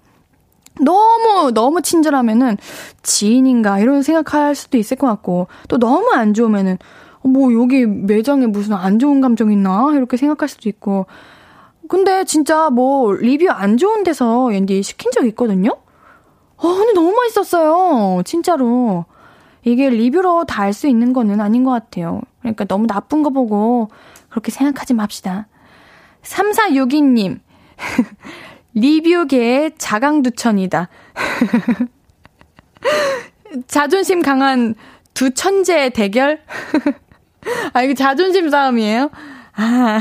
[0.81, 2.57] 너무, 너무 친절하면은
[3.03, 6.77] 지인인가 이런 생각할 수도 있을 것 같고, 또 너무 안 좋으면은,
[7.23, 9.91] 뭐 여기 매장에 무슨 안 좋은 감정 있나?
[9.93, 11.05] 이렇게 생각할 수도 있고.
[11.87, 15.71] 근데 진짜 뭐 리뷰 안 좋은 데서 앤디 시킨 적 있거든요?
[16.57, 18.23] 어, 근데 너무 맛있었어요.
[18.23, 19.05] 진짜로.
[19.67, 22.21] 이게 리뷰로 다 알 수 있는 거는 아닌 것 같아요.
[22.39, 23.89] 그러니까 너무 나쁜 거 보고
[24.29, 25.47] 그렇게 생각하지 맙시다.
[26.23, 27.39] 3462님.
[28.73, 30.89] 리뷰계의 자강두천이다.
[33.67, 34.75] 자존심 강한
[35.13, 36.41] 두 천재 대결?
[37.73, 39.09] 아, 이거 자존심 싸움이에요?
[39.55, 39.99] 아,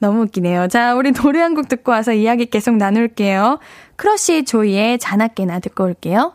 [0.00, 0.68] 너무 웃기네요.
[0.68, 3.58] 자, 우리 노래 한 곡 듣고 와서 이야기 계속 나눌게요.
[3.96, 6.34] 크러쉬 조이의 자나깨나 듣고 올게요.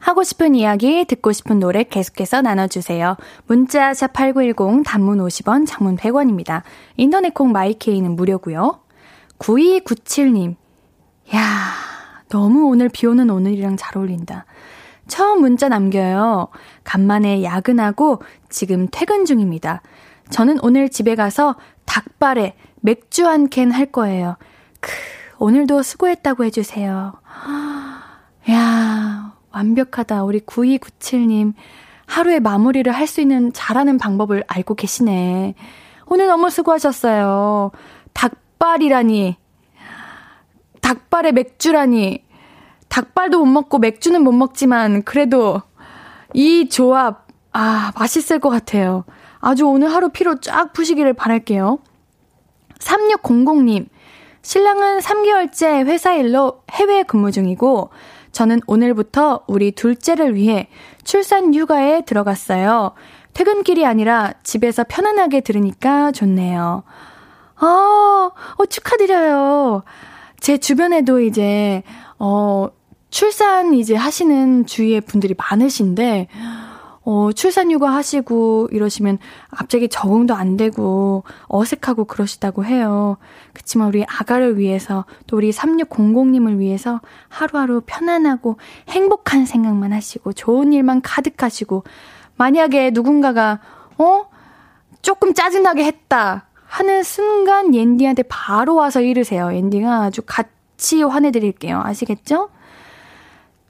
[0.00, 3.16] 하고 싶은 이야기, 듣고 싶은 노래 계속해서 나눠주세요.
[3.46, 6.62] 문자 샵8910 단문 50원, 장문 100원입니다.
[6.96, 8.80] 인터넷 콩 마이케이는 무료고요.
[9.38, 10.56] 9297님.
[11.34, 11.40] 야,
[12.30, 14.46] 너무 오늘 비 오는 오늘이랑 잘 어울린다.
[15.06, 16.48] 처음 문자 남겨요.
[16.84, 19.82] 간만에 야근하고 지금 퇴근 중입니다.
[20.30, 24.36] 저는 오늘 집에 가서 닭발에 맥주 한 캔 할 거예요.
[24.80, 24.90] 크,
[25.38, 27.12] 오늘도 수고했다고 해주세요.
[28.50, 30.24] 야, 완벽하다.
[30.24, 31.54] 우리 9297님.
[32.06, 35.54] 하루의 마무리를 할 수 있는 잘하는 방법을 알고 계시네.
[36.06, 37.70] 오늘 너무 수고하셨어요.
[38.14, 39.36] 닭발이라니.
[40.80, 42.24] 닭발에 맥주라니.
[42.88, 45.62] 닭발도 못 먹고 맥주는 못 먹지만 그래도
[46.34, 49.04] 이 조합, 아, 맛있을 것 같아요.
[49.38, 51.78] 아주 오늘 하루 피로 쫙 푸시기를 바랄게요.
[52.80, 53.86] 3600님,
[54.42, 57.90] 신랑은 3개월째 회사 일로 해외 근무 중이고,
[58.32, 60.68] 저는 오늘부터 우리 둘째를 위해
[61.04, 62.92] 출산 휴가에 들어갔어요.
[63.34, 66.82] 퇴근길이 아니라 집에서 편안하게 들으니까 좋네요.
[67.56, 69.82] 아, 어, 축하드려요.
[70.40, 71.82] 제 주변에도 이제,
[72.18, 72.68] 어,
[73.10, 76.28] 출산 이제 하시는 주위의 분들이 많으신데,
[77.02, 79.18] 어, 출산 휴가 하시고 이러시면
[79.50, 83.16] 갑자기 적응도 안 되고 어색하고 그러시다고 해요.
[83.54, 88.58] 그치만 우리 아가를 위해서 또 우리 3600님을 위해서 하루하루 편안하고
[88.88, 91.84] 행복한 생각만 하시고 좋은 일만 가득하시고
[92.36, 93.60] 만약에 누군가가
[93.98, 94.26] 어?
[95.02, 99.52] 조금 짜증나게 했다 하는 순간 옌디한테 바로 와서 이르세요.
[99.52, 101.80] 옌디가 아주 같이 화내드릴게요.
[101.82, 102.50] 아시겠죠?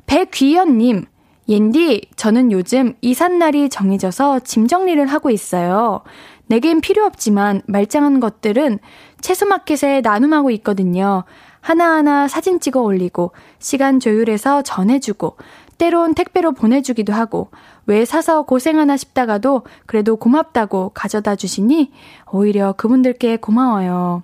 [0.07, 1.07] 백귀연님,
[1.51, 6.03] 옌디, 저는 요즘 이삿날이 정해져서 짐 정리를 하고 있어요.
[6.47, 8.79] 내겐 필요 없지만 말짱한 것들은
[9.21, 11.25] 채소마켓에 나눔하고 있거든요.
[11.61, 15.37] 하나하나 사진 찍어 올리고, 시간 조율해서 전해주고,
[15.77, 17.51] 때론 택배로 보내주기도 하고,
[17.87, 21.91] 왜 사서 고생하나 싶다가도 그래도 고맙다고 가져다 주시니
[22.31, 24.23] 오히려 그분들께 고마워요.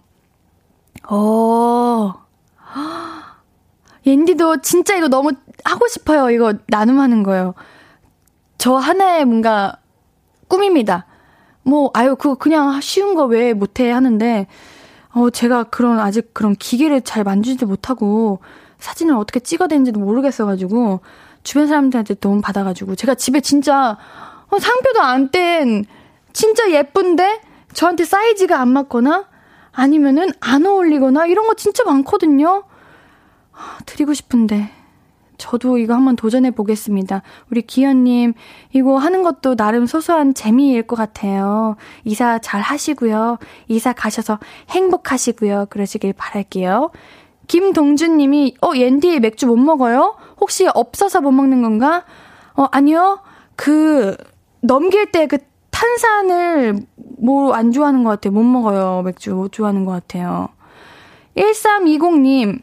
[1.09, 2.15] 어,
[4.07, 5.33] 옌디도 진짜 이거 너무
[5.65, 6.31] 하고 싶어요.
[6.31, 7.55] 이거 나눔하는 거예요.
[8.59, 9.77] 저 하나의 뭔가
[10.49, 11.07] 꿈입니다.
[11.65, 14.47] 뭐, 아유, 그거 그냥 쉬운 거 왜 못해 하는데,
[15.11, 18.39] 어, 제가 그런, 아직 그런 기계를 잘 만지지도 못하고,
[18.79, 21.01] 사진을 어떻게 찍어야 되는지도 모르겠어가지고,
[21.43, 23.99] 주변 사람들한테 도움 받아가지고, 제가 집에 진짜,
[24.49, 25.85] 어, 상표도 안 뗀,
[26.33, 27.41] 진짜 예쁜데,
[27.73, 29.25] 저한테 사이즈가 안 맞거나,
[29.73, 32.63] 아니면은 안 어울리거나, 이런 거 진짜 많거든요?
[33.87, 34.71] 드리고 싶은데.
[35.39, 37.21] 저도 이거 한번 도전해 보겠습니다.
[37.51, 38.33] 우리 기현님,
[38.73, 41.77] 이거 하는 것도 나름 소소한 재미일 것 같아요.
[42.05, 43.37] 이사 잘 하시고요.
[43.69, 44.39] 이사 가셔서
[44.71, 45.67] 행복하시고요.
[45.69, 46.91] 그러시길 바랄게요.
[47.49, 50.17] 김동준님이, 어, 옌디 맥주 못 먹어요?
[50.41, 52.05] 혹시 없어서 못 먹는 건가?
[52.55, 53.21] 어, 아니요.
[53.57, 54.17] 그,
[54.63, 55.39] 넘길 때 그
[55.71, 56.81] 탄산을
[57.19, 58.33] 뭐 안 좋아하는 것 같아요.
[58.33, 59.03] 못 먹어요.
[59.05, 60.49] 맥주 못 좋아하는 것 같아요.
[61.37, 62.61] 1320님,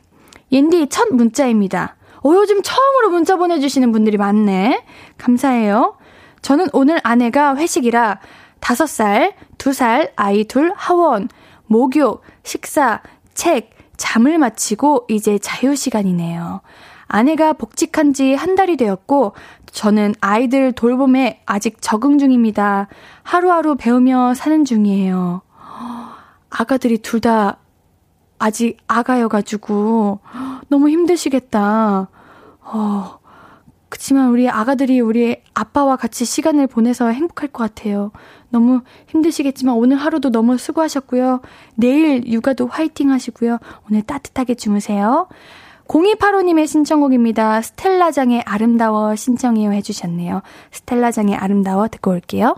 [0.53, 1.95] 옌디 첫 문자입니다.
[2.23, 4.85] 어, 요즘 처음으로 문자 보내주시는 분들이 많네.
[5.17, 5.97] 감사해요.
[6.41, 8.19] 저는 오늘 아내가 회식이라
[8.61, 11.27] 5살, 2살, 아이 둘 하원,
[11.65, 13.01] 목욕, 식사,
[13.33, 16.61] 책, 잠을 마치고 이제 자유시간이네요.
[17.07, 19.33] 아내가 복직한 지 한 달이 되었고,
[19.71, 22.87] 저는 아이들 돌봄에 아직 적응 중입니다.
[23.23, 25.41] 하루하루 배우며 사는 중이에요.
[26.49, 27.57] 아가들이 둘 다
[28.43, 30.19] 아직 아가여가지고,
[30.67, 32.09] 너무 힘드시겠다.
[32.61, 33.19] 어,
[33.87, 38.11] 그치만 우리 아가들이 우리 아빠와 같이 시간을 보내서 행복할 것 같아요.
[38.49, 41.41] 너무 힘드시겠지만 오늘 하루도 너무 수고하셨고요.
[41.75, 43.59] 내일 육아도 화이팅 하시고요.
[43.89, 45.27] 오늘 따뜻하게 주무세요.
[45.87, 47.61] 0285님의 신청곡입니다.
[47.61, 50.41] 스텔라장의 아름다워 신청해요 해주셨네요.
[50.71, 52.55] 스텔라장의 아름다워 듣고 올게요.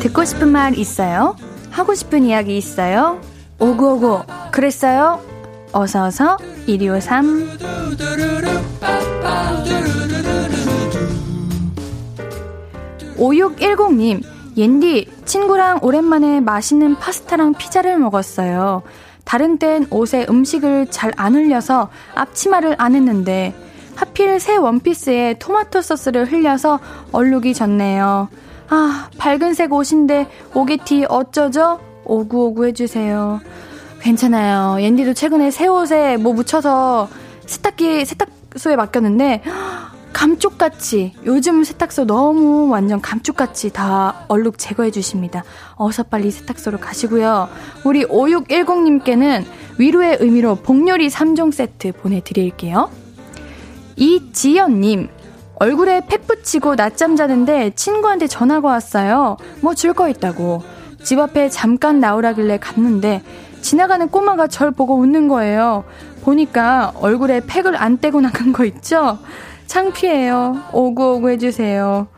[0.00, 1.36] 듣고 싶은 말 있어요?
[1.70, 3.20] 하고 싶은 이야기 있어요?
[3.60, 5.20] 오구오구 그랬어요?
[5.72, 7.58] 어서어서 1253
[13.16, 14.22] 5610님
[14.56, 18.82] 옌디 친구랑 오랜만에 맛있는 파스타랑 피자를 먹었어요.
[19.28, 23.52] 다른 땐 옷에 음식을 잘 안 흘려서 앞치마를 안 했는데
[23.94, 26.80] 하필 새 원피스에 토마토 소스를 흘려서
[27.12, 28.28] 얼룩이 졌네요.
[28.70, 31.78] 아, 밝은색 옷인데 오게티 어쩌죠?
[32.04, 33.40] 오구오구 해주세요.
[34.00, 34.80] 괜찮아요.
[34.80, 37.08] 옌디도 최근에 새 옷에 뭐 묻혀서
[37.44, 39.42] 세탁기, 세탁소에 맡겼는데
[40.12, 45.44] 감쪽같이 요즘 세탁소 너무 완전 감쪽같이 다 얼룩 제거해 주십니다.
[45.76, 47.48] 어서 빨리 세탁소로 가시고요.
[47.84, 49.44] 우리 5610님께는
[49.78, 52.90] 위로의 의미로 복요리 3종 세트 보내드릴게요.
[53.96, 55.08] 이지연님,
[55.56, 59.36] 얼굴에 팩 붙이고 낮잠 자는데 친구한테 전화가 왔어요.
[59.60, 60.62] 뭐 줄 거 있다고.
[61.02, 63.22] 집 앞에 잠깐 나오라길래 갔는데
[63.60, 65.84] 지나가는 꼬마가 절 보고 웃는 거예요.
[66.22, 69.18] 보니까 얼굴에 팩을 안 떼고 나간 거 있죠?
[69.68, 70.62] 창피해요.
[70.72, 72.08] 오구오구 해주세요.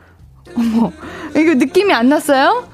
[0.57, 0.93] 어머,
[1.37, 2.67] 이거 느낌이 안 났어요?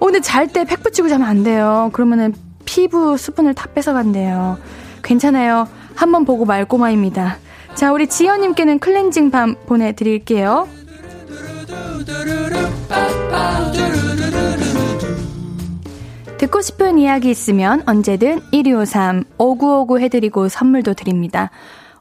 [0.00, 1.90] 오늘 잘 때 팩 붙이고 자면 안 돼요.
[1.92, 2.34] 그러면은
[2.64, 4.58] 피부 수분을 다 뺏어간대요.
[5.02, 5.68] 괜찮아요.
[5.94, 7.38] 한번 보고 말꼬마입니다.
[7.74, 10.68] 자, 우리 지연님께는 클렌징 밤 보내드릴게요.
[16.38, 21.50] 듣고 싶은 이야기 있으면 언제든 1253 5959 해드리고 선물도 드립니다.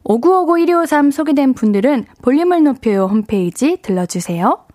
[0.05, 4.65] 5959-1253 소개된 분들은 볼륨을 높여요 홈페이지 들러주세요.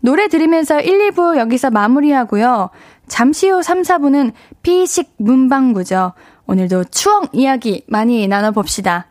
[0.00, 2.70] 노래 들으면서 1, 2부 여기서 마무리하고요.
[3.06, 4.32] 잠시 후 3, 4부는
[4.62, 6.14] 피식 문방구죠.
[6.46, 9.06] 오늘도 추억 이야기 많이 나눠봅시다.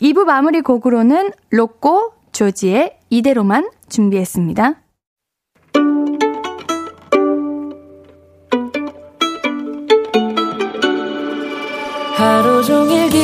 [0.00, 4.74] 2부 마무리 곡으로는 로꼬, 조지의 이대로만 준비했습니다.
[12.16, 13.23] 하루 종일 기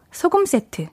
[0.11, 0.87] 소금 세트.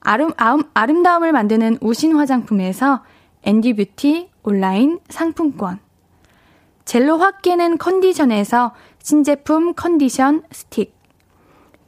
[0.00, 3.02] 아름, 아름, 아름다움을 만드는 우신 화장품에서
[3.42, 5.80] 앤디 뷰티 온라인 상품권.
[6.84, 10.96] 젤로 확 깨는 컨디션에서 신제품 컨디션 스틱.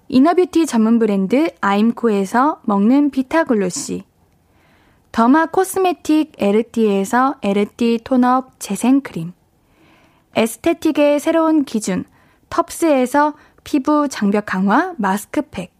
[0.09, 4.05] inner beauty 전문 브랜드 아임코에서 먹는 비타글로시.
[5.13, 9.33] derma cosmetic 에르띠에서 에르띠 tone-up 재생크림.
[10.35, 12.05] aesthetic의 새로운 기준.
[12.49, 13.35] 텁스에서
[13.65, 15.80] 피부 장벽 강화 마스크팩.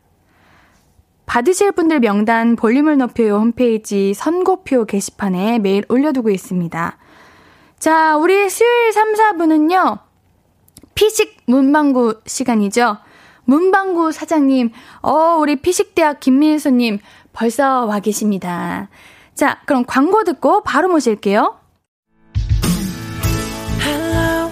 [1.31, 6.97] 받으실 분들 명단 볼륨을 높여요 홈페이지 선곡표 게시판에 매일 올려두고 있습니다.
[7.79, 9.99] 자, 우리 수요일 3, 4부는요,
[10.93, 12.97] 피식 문방구 시간이죠.
[13.45, 14.71] 문방구 사장님,
[15.03, 16.99] 어, 우리 피식대학 김민수님
[17.31, 18.89] 벌써 와 계십니다.
[19.33, 21.57] 자, 그럼 광고 듣고 바로 모실게요.
[23.79, 24.51] Hello,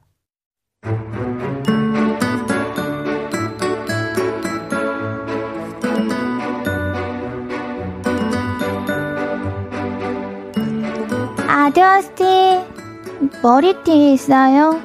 [11.47, 12.59] 아저씨
[13.41, 14.79] 머리띠 있어요?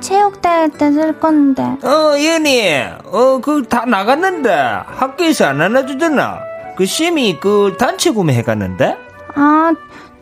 [0.00, 1.62] 체육대회 때 쓸 건데.
[1.82, 2.62] 어, 얘니,
[3.04, 4.50] 어, 그, 다 나갔는데,
[4.86, 6.40] 학교에서 안 안아주잖아.
[6.76, 8.96] 그, 심이, 그, 단체 구매해 갔는데?
[9.34, 9.72] 아,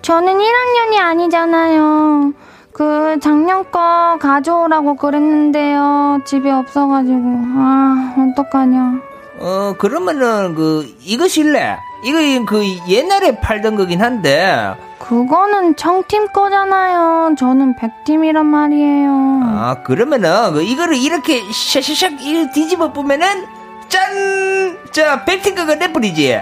[0.02, 2.32] 저는 1학년이 아니잖아요.
[2.72, 6.20] 그, 작년 거 가져오라고 그랬는데요.
[6.24, 7.20] 집에 없어가지고.
[7.56, 9.00] 아, 어떡하냐.
[9.40, 11.76] 어, 그러면은, 그, 이거 실래?
[12.04, 17.34] 이거, 그, 옛날에 팔던 거긴 한데, 그거는 청팀 거잖아요.
[17.36, 19.40] 저는 백팀이란 말이에요.
[19.44, 23.44] 아, 그러면은, 그 이거를 이렇게 샤샤샥 뒤집어 보면은,
[23.88, 24.78] 짠!
[24.92, 26.34] 자, 백팀 거가 내버리지.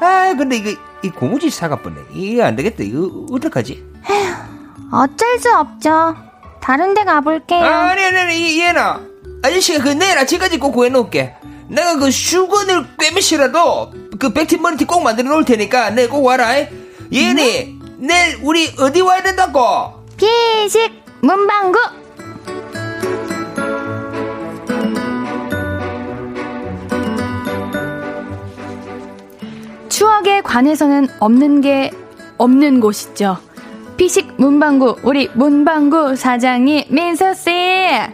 [0.00, 0.70] 아, 근데 이거,
[1.02, 1.96] 이 고무줄 사과보네.
[2.12, 2.82] 이거 안 되겠다.
[2.82, 3.84] 이거, 어떡하지?
[4.10, 4.34] 에휴,
[4.92, 6.16] 어쩔 수 없죠.
[6.60, 7.64] 다른 데 가볼게요.
[7.64, 9.00] 아, 아니, 아니, 아니, 얘나.
[9.42, 11.34] 아저씨가 그 내일 아침까지 꼭 구해놓을게.
[11.68, 16.50] 내가 그 수건을 꿰매시라도 그 백팀 머리티 꼭 만들어 놓을 테니까 내일 꼭 와라.
[17.12, 17.96] 얘네, 음?
[17.98, 20.04] 내일 우리 어디 와야 된다고?
[20.16, 21.78] 피식 문방구.
[29.88, 31.90] 추억에 관해서는 없는 게
[32.38, 33.38] 없는 곳이죠.
[33.96, 37.50] 피식 문방구 우리 문방구 사장님 민수 씨.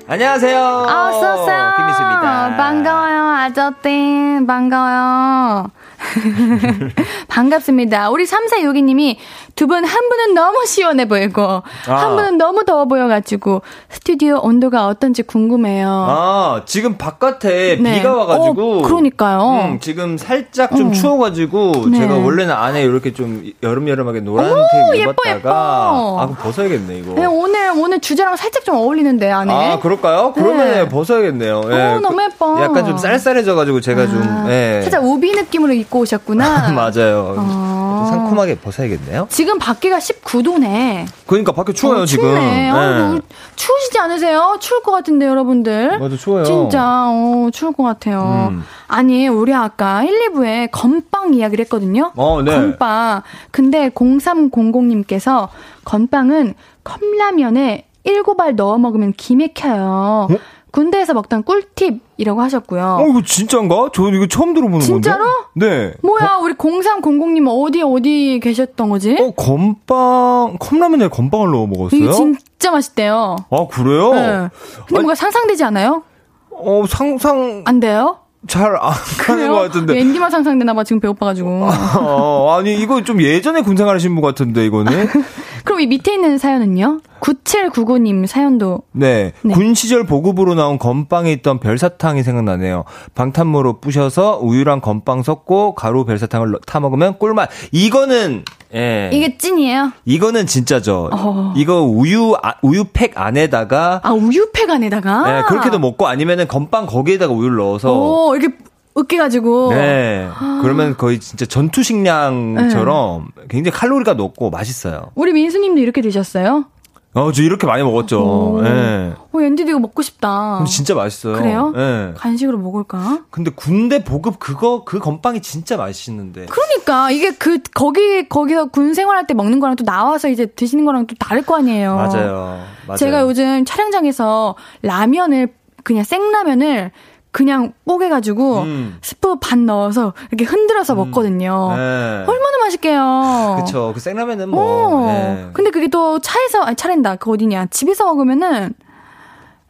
[0.06, 0.58] 안녕하세요.
[0.58, 1.72] 어서 오세요.
[1.76, 2.56] 김민수입니다.
[2.56, 5.70] 반가워요 아저씨 반가워요.
[7.28, 8.10] 반갑습니다.
[8.10, 9.16] 우리 3462님이
[9.54, 11.62] 두 분 한 분은 너무 시원해 보이고 아.
[11.86, 15.88] 한 분은 너무 더워 보여가지고 스튜디오 온도가 어떤지 궁금해요.
[15.88, 17.94] 아 지금 바깥에 네.
[17.94, 19.70] 비가 와가지고 어, 그러니까요.
[19.72, 20.92] 음, 지금 살짝 좀 어.
[20.92, 21.98] 추워가지고 네.
[21.98, 24.54] 제가 원래는 안에 이렇게 좀 여름여름하게 노란
[24.92, 27.14] 티 입었다가 아 그럼 벗어야겠네 이거.
[27.14, 29.52] 네, 오늘 오늘 주제랑 살짝 좀 어울리는데 안에.
[29.72, 30.32] 아 그럴까요?
[30.34, 30.88] 그러면 네.
[30.88, 31.62] 벗어야겠네요.
[31.70, 31.74] 예.
[31.74, 32.62] 어, 너무 예뻐.
[32.62, 34.80] 약간 좀 쌀쌀해져가지고 제가 아, 좀 예.
[34.82, 36.72] 살짝 우비 느낌으로 입고 오셨구나.
[36.74, 37.34] 맞아요.
[37.38, 38.06] 아.
[38.10, 39.26] 상큼하게 벗어야겠네요.
[39.28, 41.06] 지금 밖에가 19도네.
[41.26, 42.34] 그러니까 밖에 추워요, 어, 지금.
[42.34, 42.70] 네.
[42.70, 43.20] 어,
[43.54, 44.56] 추우시지 않으세요?
[44.58, 45.98] 추울 것 같은데, 여러분들.
[45.98, 46.44] 맞아, 추워요.
[46.44, 48.48] 진짜, 어, 추울 것 같아요.
[48.50, 48.64] 음.
[48.88, 52.12] 아니, 우리 아까 1, 2부에 건빵 이야기를 했거든요.
[52.16, 52.52] 어, 네.
[52.52, 53.22] 건빵.
[53.50, 55.48] 근데 0300님께서
[55.84, 60.28] 건빵은 컵라면에 7알 넣어 먹으면 기맥혀요.
[60.30, 60.36] 어?
[60.72, 62.98] 군대에서 먹던 꿀팁이라고 하셨고요.
[63.00, 63.90] 어, 이거 진짠가?
[63.94, 65.24] 저 이거 처음 들어보는 진짜로?
[65.24, 65.30] 건데.
[65.60, 65.88] 진짜로?
[65.90, 65.94] 네.
[66.02, 66.42] 뭐야, 어?
[66.42, 69.16] 우리 0300님 어디, 어디 계셨던 거지?
[69.20, 72.00] 어, 건빵, 컵라면에 건빵을 넣어 먹었어요?
[72.00, 73.36] 이게 진짜 맛있대요.
[73.50, 74.12] 아, 그래요?
[74.14, 74.20] 네.
[74.20, 74.50] 근데 아니,
[74.92, 76.02] 뭔가 상상되지 않아요?
[76.50, 77.62] 어, 상상.
[77.66, 78.18] 안 돼요?
[78.48, 78.80] 잘안
[79.20, 79.92] 가는 것 같은데.
[79.94, 81.68] 웬디만 상상되나봐, 지금 배고파가지고.
[82.00, 84.90] 어, 아니, 이거 좀 예전에 군생활하신 분 같은데, 이거는.
[85.64, 87.00] 그럼 이 밑에 있는 사연은요?
[87.20, 88.82] 9799님 사연도.
[88.92, 89.32] 네.
[89.42, 89.54] 네.
[89.54, 92.84] 군 시절 보급으로 나온 건빵에 있던 별사탕이 생각나네요.
[93.14, 97.48] 방탄모로 부셔서 우유랑 건빵 섞고 가루 별사탕을 타 먹으면 꿀맛.
[97.70, 98.44] 이거는
[98.74, 99.10] 예.
[99.12, 99.92] 이게 찐이에요?
[100.04, 101.10] 이거는 진짜죠.
[101.12, 101.54] 어.
[101.56, 107.56] 이거 우유 아, 우유팩 안에다가 아 우유팩 안에다가 예, 그렇게도 먹고 아니면은 건빵 거기에다가 우유를
[107.58, 108.56] 넣어서 오, 이렇게
[108.96, 109.70] 으깨가지고.
[109.72, 110.28] 네.
[110.60, 115.10] 그러면 거의 진짜 전투식량처럼 굉장히 칼로리가 높고 맛있어요.
[115.14, 116.66] 우리 민수님도 이렇게 드셨어요?
[117.14, 118.22] 어, 저 이렇게 많이 먹었죠.
[118.22, 118.64] 오.
[118.64, 119.12] 예.
[119.32, 120.56] 어, 앤디도 이거 먹고 싶다.
[120.58, 121.34] 근데 진짜 맛있어요.
[121.34, 121.72] 그래요?
[121.76, 122.14] 예.
[122.16, 123.18] 간식으로 먹을까?
[123.30, 126.46] 근데 군대 보급 그거 그 건빵이 진짜 맛있는데.
[126.46, 131.06] 그러니까 이게 그 거기 거기서 군 생활할 때 먹는 거랑 또 나와서 이제 드시는 거랑
[131.06, 131.96] 또 다를 거 아니에요.
[131.96, 132.62] 맞아요.
[132.86, 132.96] 맞아요.
[132.96, 135.52] 제가 요즘 촬영장에서 라면을
[135.84, 136.92] 그냥 생라면을
[137.32, 138.98] 그냥 뽀개가지고 음.
[139.00, 141.72] 스프 반 넣어서 이렇게 흔들어서 먹거든요.
[141.74, 142.24] 네.
[142.26, 143.56] 얼마나 맛있게요.
[143.64, 143.92] 그쵸.
[143.94, 144.56] 그 생라면은 어.
[144.56, 145.08] 뭐.
[145.10, 145.48] 예.
[145.54, 147.16] 근데 그게 또 차에서 아니 차랜다.
[147.16, 147.66] 그 어디냐?
[147.70, 148.74] 집에서 먹으면은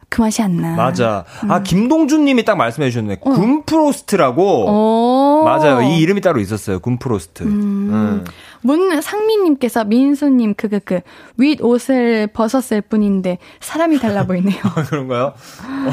[0.09, 0.75] 그 맛이 안 나.
[0.75, 1.23] 맞아.
[1.45, 1.51] 음.
[1.51, 3.15] 아, 김동준 님이 딱 말씀해 주셨네.
[3.15, 4.65] 군프로스트라고.
[4.67, 5.41] 어.
[5.45, 5.81] 맞아요.
[5.81, 6.79] 이 이름이 따로 있었어요.
[6.79, 7.43] 군프로스트.
[7.43, 8.23] 음.
[8.61, 10.99] 문 상민님께서 민수님 그그 그
[11.37, 14.61] 윗 옷을 벗었을 뿐인데 사람이 달라 보이네요.
[14.89, 15.33] 그런가요?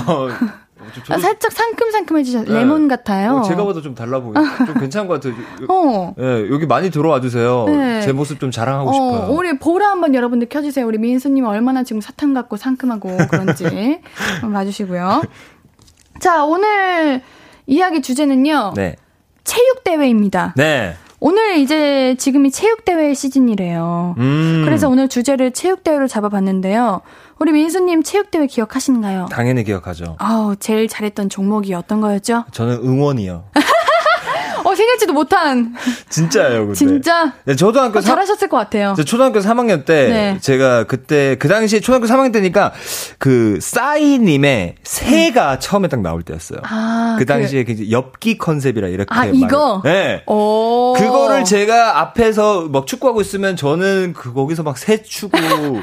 [0.06, 0.28] 어,
[1.08, 2.44] 아, 살짝 상큼상큼해지셨.
[2.46, 2.54] 네.
[2.54, 3.36] 레몬 같아요.
[3.38, 4.34] 어, 제가 봐도 좀 달라 보여요.
[4.66, 5.34] 좀 괜찮은 것 같아요.
[5.68, 6.14] 어.
[6.18, 7.64] 예, 여기 많이 들어와 주세요.
[7.68, 8.00] 네.
[8.00, 9.36] 제 모습 좀 자랑하고 어, 싶어요.
[9.36, 10.86] 우리 보라 한번 여러분들 켜주세요.
[10.86, 13.64] 우리 민수님 얼마나 지금 사탕 같고 상큼하고 그런지
[14.40, 15.22] 한번 봐주시고요.
[16.20, 17.22] 자, 오늘
[17.66, 18.74] 이야기 주제는요.
[18.76, 18.96] 네.
[19.44, 20.54] 체육 대회입니다.
[20.56, 20.96] 네.
[21.22, 24.14] 오늘 이제 지금이 체육대회 시즌이래요.
[24.18, 24.62] 음.
[24.64, 27.02] 그래서 오늘 주제를 체육대회로 잡아봤는데요.
[27.38, 29.26] 우리 민수님 체육대회 기억하시는가요?
[29.30, 30.16] 당연히 기억하죠.
[30.18, 32.44] 아우, 제일 잘했던 종목이 어떤 거였죠?
[32.52, 33.44] 저는 응원이요.
[34.70, 35.74] 어, 생각지도 못한.
[36.08, 36.74] 진짜예요, 근데.
[36.74, 37.32] 진짜?
[37.44, 38.94] 네, 초등학교 어, 사- 잘하셨을 것 같아요.
[38.96, 40.38] 저 초등학교 3학년 때 네.
[40.40, 42.72] 제가 그때 그 당시에 초등학교 3학년 때니까
[43.18, 46.58] 그 싸이 님의 새가 처음에 딱 나올 때였어요.
[46.60, 46.64] 음.
[46.64, 49.82] 아, 그 당시에 그 엽기 컨셉이라 이렇게 아, 이거?
[49.84, 50.22] 네.
[50.26, 50.94] 오.
[50.96, 55.36] 그거를 제가 앞에서 막 축구하고 있으면 저는 그 거기서 막 새 추고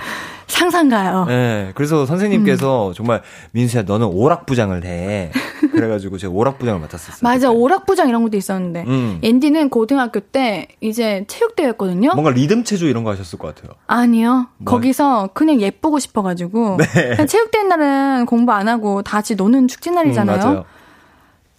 [0.47, 1.25] 상상가요.
[1.25, 1.71] 네.
[1.75, 2.93] 그래서 선생님께서 음.
[2.93, 3.21] 정말
[3.51, 5.31] 민수야 너는 오락부장을 해.
[5.71, 7.19] 그래가지고 제가 오락부장을 맡았었어요.
[7.21, 8.85] 맞아, 오락부장 이런 것도 있었는데.
[8.87, 9.19] 음.
[9.21, 12.11] 앤디는 고등학교 때 이제 체육대회였거든요.
[12.13, 13.75] 뭔가 리듬 체조 이런 거 하셨을 것 같아요.
[13.87, 14.47] 아니요.
[14.57, 14.73] 뭐?
[14.73, 16.77] 거기서 그냥 예쁘고 싶어가지고.
[16.77, 17.25] 네.
[17.25, 20.51] 체육대회 날은 공부 안 하고 다 같이 노는 축제 날이잖아요.
[20.51, 20.63] 음.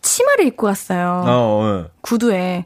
[0.01, 1.25] 치마를 입고 갔어요.
[1.27, 1.87] 어, 어.
[2.01, 2.65] 구두에.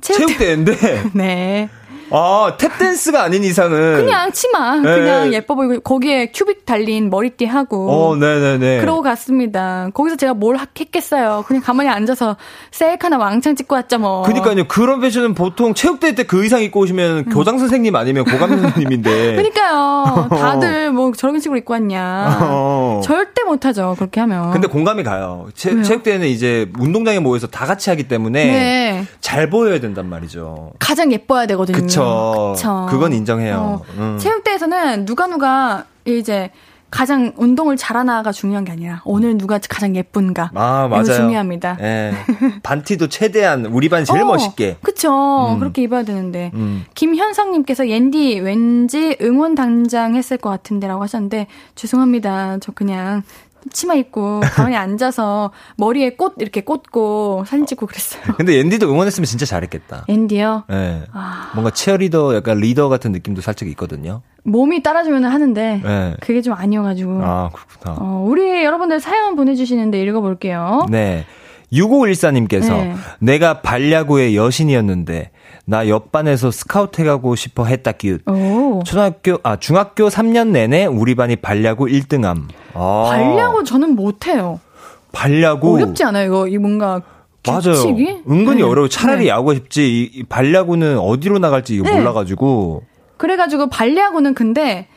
[0.00, 0.26] 체육대회.
[0.64, 1.68] 체육대회인데 네.
[2.10, 4.76] 아 탭댄스가 아닌 이상은 그냥 치마.
[4.76, 4.98] 네.
[4.98, 7.90] 그냥 예뻐 보이고 거기에 큐빅 달린 머리띠 하고.
[7.90, 8.80] 어, 네네네.
[8.80, 9.88] 그러고 갔습니다.
[9.94, 11.44] 거기서 제가 뭘 하- 했겠어요.
[11.46, 12.36] 그냥 가만히 앉아서
[12.70, 14.22] 셀카 하나 왕창 찍고 왔죠 뭐.
[14.22, 14.66] 그니까요.
[14.68, 19.10] 그런 패션은 보통 체육대회 때 그 의상 입고 오시면 교장 선생님 아니면 고감 선생님인데.
[19.32, 19.36] 음.
[19.36, 20.28] 그러니까요.
[20.30, 22.38] 다들 뭐 저런 식으로 입고 왔냐.
[22.42, 23.00] 어.
[23.04, 23.94] 절대 못하죠.
[23.96, 24.50] 그렇게 하면.
[24.50, 25.46] 근데 공감이 가요.
[25.54, 25.82] 체, 왜요?
[25.82, 29.04] 체 육대회는 이제 운동장에 모여서 다 같이 하기 때문에 네.
[29.20, 30.72] 잘 보여야 된단 말이죠.
[30.78, 31.76] 가장 예뻐야 되거든요.
[31.78, 31.97] 그쵸.
[32.54, 32.86] 그쵸.
[32.90, 33.56] 그건 인정해요.
[33.56, 34.18] 어, 음.
[34.18, 36.50] 체육대에서는 누가 누가 이제
[36.90, 40.52] 가장 운동을 잘하나가 중요한 게 아니라 오늘 누가 가장 예쁜가.
[40.54, 41.04] 아, 맞아요.
[41.04, 41.76] 중요합니다.
[41.80, 42.14] 예.
[42.62, 44.78] 반티도 최대한 우리 반 제일 어, 멋있게.
[44.82, 45.52] 그쵸.
[45.52, 45.58] 음.
[45.58, 46.50] 그렇게 입어야 되는데.
[46.54, 46.86] 음.
[46.94, 52.56] 김현성님께서 옌디 왠지 응원 당장 했을 것 같은데라고 하셨는데 죄송합니다.
[52.60, 53.22] 저 그냥
[53.72, 58.22] 치마 입고 가만히 앉아서 머리에 꽃 이렇게 꽂고 사진 찍고 그랬어요.
[58.38, 60.04] 근데 앤디도 응원했으면 진짜 잘했겠다.
[60.08, 60.64] 옌디요.
[60.70, 61.02] 예.
[61.12, 61.50] 아.
[61.54, 64.22] 뭔가 치어리더 약간 리더 같은 느낌도 살짝 있거든요.
[64.44, 66.16] 몸이 따라주면 하는데 네.
[66.20, 67.20] 그게 좀 아니어가지고.
[67.22, 67.96] 아, 그렇구나.
[68.00, 70.86] 어, 우리 여러분들 사연 보내주시는데 읽어볼게요.
[70.90, 71.24] 네.
[71.72, 72.94] 6514님께서 네.
[73.18, 75.30] 내가 발야구의 여신이었는데
[75.68, 78.26] 나 옆반에서 스카우트 해가고 싶어 했다 끼웃.
[78.26, 78.82] 오.
[78.86, 82.44] 초등학교 아 중학교 3년 내내 우리 반이 발야구 1등함.
[82.72, 84.60] 아, 발야구 저는 못해요.
[85.12, 86.26] 발야구 어렵지 않아요?
[86.26, 87.02] 이거, 이 뭔가.
[87.46, 87.60] 맞아요.
[87.60, 88.22] 규칙이?
[88.30, 88.62] 은근히 네.
[88.62, 88.88] 어려워.
[88.88, 89.28] 차라리 네.
[89.28, 89.86] 야구가 쉽지.
[89.86, 91.96] 이, 이 발야구는 어디로 나갈지 이거 네.
[91.96, 92.84] 몰라가지고.
[93.18, 94.88] 그래가지고 발야구는 근데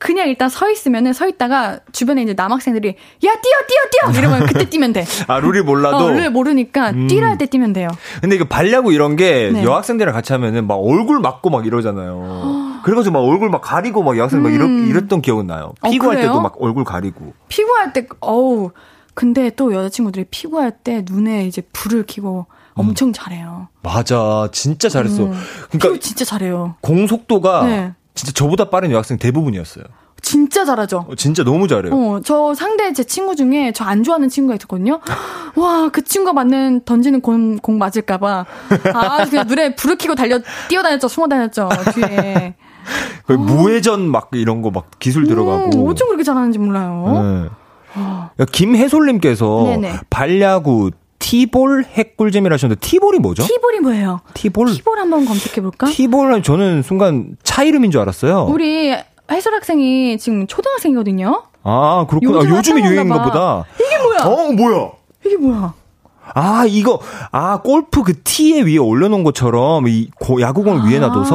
[0.00, 3.30] 그냥 일단 서 있으면은 서 있다가 주변에 이제 남학생들이 야 뛰어
[3.68, 5.04] 뛰어 뛰어 이러면 그때 뛰면 돼.
[5.28, 5.96] 아 룰이 몰라도.
[5.98, 7.06] 어, 를 모르니까 음.
[7.06, 7.88] 뛰라 할 때 뛰면 돼요.
[8.22, 9.62] 근데 이거 발야구 이런 게 네.
[9.62, 12.80] 여학생들이랑 같이 하면은 막 얼굴 막고 막 이러잖아요.
[12.82, 15.74] 그래가지고 막 얼굴 막 가리고 막 여학생 막 이러, 이랬던 기억은 나요.
[15.84, 15.86] 음.
[15.86, 16.30] 어, 피구할 그래요?
[16.30, 17.34] 때도 막 얼굴 가리고.
[17.48, 18.70] 피구할 때 어우
[19.12, 23.68] 근데 또 여자친구들이 피구할 때 눈에 이제 불을 켜고 엄청 잘해요.
[23.82, 24.48] 맞아.
[24.50, 25.24] 진짜 잘했어.
[25.24, 25.32] 음.
[25.68, 26.76] 그러니까 피구 진짜 잘해요.
[26.80, 27.92] 공속도가 네.
[28.20, 29.84] 진짜 저보다 빠른 여학생 대부분이었어요.
[30.20, 31.06] 진짜 잘하죠.
[31.08, 31.94] 어, 진짜 너무 잘해요.
[31.94, 35.00] 어, 저 상대 제 친구 중에 저 안 좋아하는 친구가 있었거든요.
[35.56, 38.44] 와, 그 친구가 맞는 던지는 공, 공 맞을까봐.
[38.92, 42.54] 아, 그냥 눈에 불을 켜고 달려, 뛰어다녔죠, 숨어 다녔죠, 뒤에.
[43.26, 45.70] 거의 무회전 막 이런 거 막 기술 들어가고.
[45.84, 47.48] 음, 어쩜 그렇게 잘하는지 몰라요.
[47.94, 48.00] 네.
[48.40, 50.00] 야, 김혜솔님께서 네네.
[50.10, 50.90] 발야구
[51.20, 53.44] 티볼 핵꿀잼이라 하셨는데 티볼이 뭐죠?
[53.44, 54.20] 티볼이 뭐예요?
[54.34, 54.72] 티볼?
[54.74, 55.86] 티볼 한번 검색해 볼까?
[55.86, 58.46] 티볼은 저는 순간 차 이름인 줄 알았어요.
[58.50, 58.92] 우리
[59.30, 61.44] 해설 학생이 지금 초등학생이거든요?
[61.62, 62.38] 아, 그렇구나.
[62.38, 63.64] 요즘 아, 요즘에 유행인가 보다.
[63.76, 64.24] 이게 뭐야?
[64.24, 64.90] 어, 뭐야?
[65.24, 65.74] 이게 뭐야?
[66.34, 67.00] 아, 이거,
[67.32, 71.34] 아, 골프 그 티에 위에 올려놓은 것처럼 이 고, 야구공을 위에 놔둬서.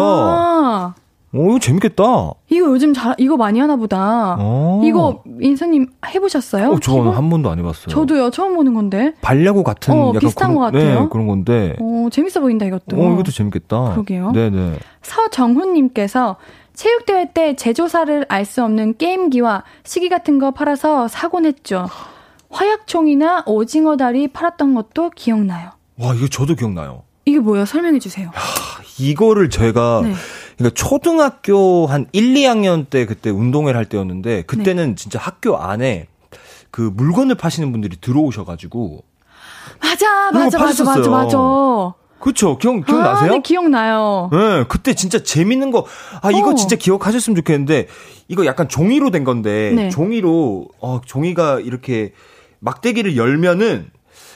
[1.36, 2.04] 아, 오, 이거 재밌겠다.
[2.50, 4.38] 이거 요즘 잘, 이거 많이 하나 보다.
[4.40, 4.82] 어.
[4.86, 6.72] 이거 인사님 해보셨어요?
[6.72, 7.12] 어, 저는?
[7.12, 7.88] 한 번도 안 해봤어요.
[7.88, 9.14] 저도요, 처음 보는 건데.
[9.22, 11.02] 발야구 같은 어, 약간 비슷한 그런, 것 같아요.
[11.02, 11.76] 네, 그런 건데.
[11.82, 12.96] 어, 재밌어 보인다, 이것도.
[12.98, 13.92] 어, 이것도 재밌겠다.
[13.92, 14.32] 그러게요.
[14.32, 14.80] 네네.
[15.02, 16.38] 서정훈님께서
[16.74, 21.88] 체육대회 때 제조사를 알 수 없는 게임기와 시기 같은 거 팔아서 사곤 했죠.
[22.50, 25.72] 화약총이나 오징어 다리 팔았던 것도 기억나요.
[26.00, 27.04] 와, 이거 저도 기억나요.
[27.26, 27.66] 이게 뭐예요?
[27.66, 28.30] 설명해 주세요.
[29.00, 30.14] 이거를 제가 네.
[30.58, 36.08] 그러니까 초등학교 한 1, 2학년 때 그때 운동회를 할 때였는데 그때는 진짜 학교 안에
[36.72, 39.04] 그 물건을 파시는 분들이 들어오셔가지고
[39.82, 41.10] 맞아, 맞아, 거 맞아, 맞아.
[41.10, 41.38] 맞아.
[42.20, 43.32] 그쵸 기억 기억나세요?
[43.32, 44.30] 아, 네, 기억나요.
[44.32, 45.86] 네, 그때 진짜 재밌는 거,
[46.22, 46.56] 아, 이거 어.
[46.56, 47.88] 진짜 기억하셨으면 좋겠는데,
[48.30, 49.90] 이거 약간 종이로 된 건데, 네.
[49.90, 52.14] 종이로, 어, 종이가 이렇게
[52.62, 53.92] 막대기를 열면은,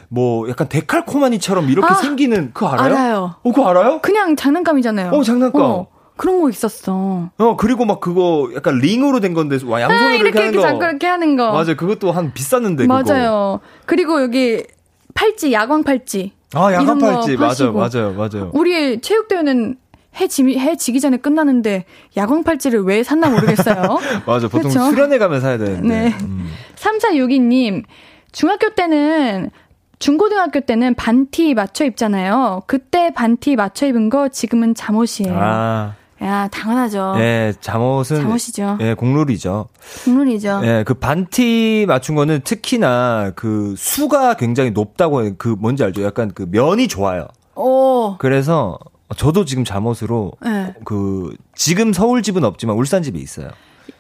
[0.10, 2.96] 뭐, 약간 데칼코마니처럼 이렇게 아, 생기는, 그거 알아요?
[2.96, 3.36] 알아요.
[3.42, 4.02] 어, 그거 알아요?
[4.02, 5.12] 그냥 장난감이잖아요.
[5.12, 5.62] 어, 장난감.
[5.62, 5.88] 어,
[6.20, 7.30] 그런 거 있었어.
[7.38, 10.58] 어, 그리고 막 그거 약간 링으로 된 건데, 와, 양손으로 아, 이렇게, 이렇게 하는 이렇게
[10.58, 10.74] 거.
[10.74, 11.52] 자꾸 이렇게 하는 거.
[11.54, 11.78] 맞아요.
[11.78, 13.02] 그것도 한 비쌌는데, 그거.
[13.02, 13.62] 맞아요.
[13.86, 14.66] 그리고 여기
[15.14, 16.34] 팔찌, 야광 팔찌.
[16.54, 17.38] 아, 거 야간팔찌.
[17.38, 17.72] 맞아요.
[17.72, 18.52] 맞아요, 맞아요.
[18.54, 19.78] 우리 체육대회는
[20.20, 21.86] 해, 지, 해 지기 전에 끝나는데
[22.18, 24.00] 야광 팔찌를 왜 샀나 모르겠어요.
[24.28, 24.50] 맞아.
[24.50, 24.90] 보통 그쵸?
[24.90, 25.88] 수련회 가면 사야 되는데.
[25.88, 26.18] 네.
[26.22, 26.50] 음.
[26.76, 27.86] 3462님,
[28.34, 29.52] 중학교 때는,
[30.00, 32.64] 중고등학교 때는 반티 맞춰 입잖아요.
[32.68, 35.34] 그때 반티 맞춰 입은 거 지금은 잠옷이에요.
[35.38, 37.14] 아, 야, 당연하죠.
[37.18, 38.18] 예, 잠옷은.
[38.18, 38.22] 어.
[38.22, 38.78] 잠옷이죠.
[38.82, 39.68] 예, 공룰이죠.
[40.04, 40.62] 국룰이죠.
[40.64, 45.22] 예, 그 반티 맞춘 거는 특히나 그 수가 굉장히 높다고.
[45.38, 46.04] 그 뭔지 알죠?
[46.04, 47.28] 약간 그 면이 좋아요.
[47.56, 48.78] 오, 그래서
[49.16, 50.76] 저도 지금 잠옷으로 네.
[50.84, 53.50] 그 지금 서울 집은 없지만 울산 집에 있어요.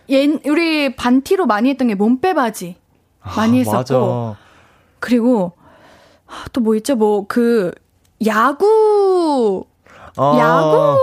[0.09, 2.75] 옛, 우리 반티로 많이 했던 게 몸빼 바지.
[3.23, 3.77] 많이 했었고.
[3.77, 4.37] 맞아.
[4.99, 5.53] 그리고,
[6.51, 6.95] 또 뭐 있죠?
[6.95, 7.71] 뭐, 그,
[8.25, 9.65] 야구,
[10.17, 10.97] 아, 야구.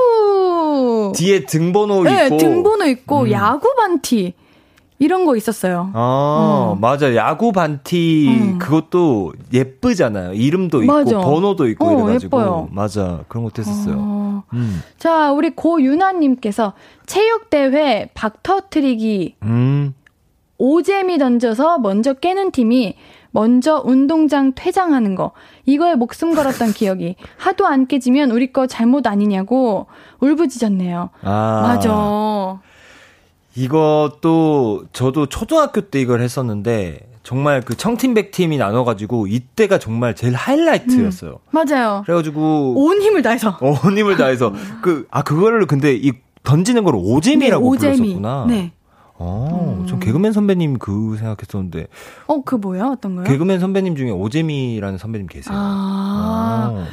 [1.13, 2.37] 뒤에 등번호 네, 있고.
[2.37, 3.31] 등번호 있고, 음.
[3.31, 4.35] 야구 반티.
[4.99, 5.91] 이런 거 있었어요.
[5.93, 6.81] 아, 음.
[6.81, 7.15] 맞아.
[7.15, 8.59] 야구 반티 음.
[8.59, 10.33] 그것도 예쁘잖아요.
[10.33, 11.19] 이름도 있고 맞아.
[11.19, 12.39] 번호도 있고 어, 이래 가지고.
[12.39, 12.69] 예뻐요.
[12.73, 13.21] 맞아.
[13.29, 13.95] 그런 것도 했었어요.
[13.99, 14.45] 어.
[14.55, 14.83] 음.
[14.99, 16.73] 자, 우리 고윤아 님께서
[17.05, 19.95] 체육 대회 박터트리기 음.
[20.57, 22.95] 오재미 던져서 먼저 깨는 팀이
[23.41, 25.33] 먼저 운동장 퇴장하는 거.
[25.67, 27.17] 이거에 목숨 걸었던 기억이.
[27.37, 29.89] 하도 안 깨지면 우리 거 잘못 아니냐고
[30.21, 31.11] 울부짖었네요.
[31.23, 31.63] 아.
[31.67, 32.59] 맞아.
[33.55, 41.39] 이것도 저도 초등학교 때 이걸 했었는데 정말 그 청팀백 팀이 나눠가지고 이때가 정말 제일 하이라이트였어요.
[41.51, 42.05] 맞아요.
[42.07, 43.59] 그래가지고 온 힘을 다해서.
[43.61, 46.13] 어, 힘을 다해서 그 아 그거를 근데 이
[46.43, 47.97] 던지는 걸 오재미라고 네, 오재미.
[48.15, 48.47] 불렀었구나.
[48.49, 48.73] 네.
[49.19, 51.87] 어, 전 개그맨 선배님 그 생각했었는데
[52.27, 52.87] 어, 그 뭐야?
[52.87, 53.25] 어떤 거요?
[53.25, 55.57] 개그맨 선배님 중에 오재미라는 선배님 계세요.
[55.57, 56.85] 아, 어.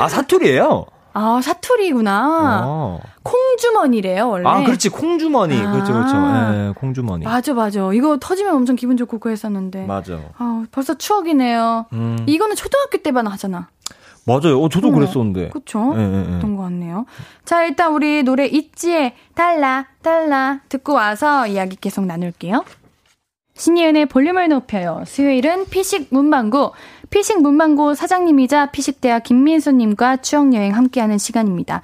[0.00, 0.86] 아 사투리예요.
[1.16, 2.62] 아, 사투리구나.
[2.66, 3.00] 어.
[3.22, 4.48] 콩주머니래요, 원래.
[4.48, 5.56] 아, 그렇지 콩주머니.
[5.60, 5.70] 아.
[5.70, 6.16] 그렇죠, 그렇죠.
[6.16, 7.24] 예, 콩주머니.
[7.24, 7.92] 맞아, 맞아.
[7.92, 9.86] 이거 터지면 엄청 기분 좋고 그랬었는데.
[9.86, 10.18] 맞아.
[10.38, 11.86] 아, 벌써 추억이네요.
[11.92, 12.18] 음.
[12.26, 13.68] 이거는 초등학교 때만 하잖아.
[14.26, 14.62] 맞아요.
[14.62, 15.50] 어, 저도 어, 그랬었는데.
[15.50, 15.94] 그쵸?
[15.96, 16.38] 예, 예, 예.
[16.38, 17.06] 그런 것 같네요.
[17.44, 22.64] 자, 일단 우리 노래 있지에 달라, 달라 듣고 와서 이야기 계속 나눌게요.
[23.56, 25.04] 신예은의 볼륨을 높여요.
[25.06, 26.72] 수요일은 피식 문방구.
[27.10, 31.82] 피식 문방구 사장님이자 피식대학 김민수님과 추억여행 함께하는 시간입니다.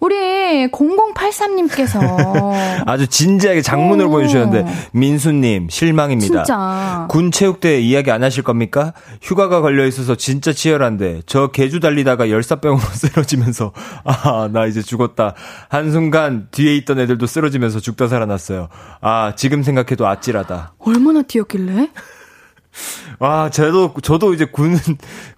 [0.00, 2.00] 우리 0083님께서.
[2.86, 4.10] 아주 진지하게 장문을 오.
[4.10, 6.44] 보내주셨는데 민수님 실망입니다.
[6.44, 7.06] 진짜.
[7.10, 8.92] 군 체육대 이야기 안 하실 겁니까?
[9.20, 13.72] 휴가가 걸려 있어서 진짜 치열한데 저 개주 달리다가 열사병으로 쓰러지면서
[14.04, 15.34] 아 나 이제 죽었다.
[15.68, 18.68] 한 순간 뒤에 있던 애들도 쓰러지면서 죽다 살아났어요.
[19.02, 20.72] 아 지금 생각해도 아찔하다.
[20.78, 21.90] 얼마나 뛰었길래?
[23.20, 24.78] 아 저도 저도 이제 군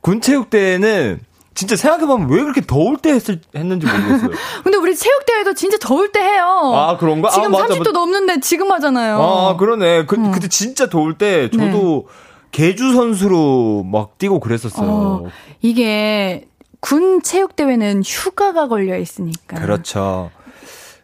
[0.00, 1.20] 군 체육대에는
[1.54, 4.30] 진짜 생각해보면 왜 그렇게 더울 때 했을, 했는지 모르겠어요.
[4.64, 6.72] 근데 우리 체육대회도 진짜 더울 때 해요.
[6.74, 7.28] 아, 그런가?
[7.28, 7.92] 아, 지금 맞아, 30도 맞아.
[7.92, 9.20] 넘는데 지금 하잖아요.
[9.20, 10.06] 아, 그러네.
[10.06, 10.30] 그, 어.
[10.32, 12.08] 그때 진짜 더울 때 저도
[12.50, 14.90] 개주 선수로 막 뛰고 그랬었어요.
[14.90, 15.24] 어,
[15.60, 16.46] 이게
[16.80, 19.60] 군 체육대회는 휴가가 걸려 있으니까.
[19.60, 20.30] 그렇죠.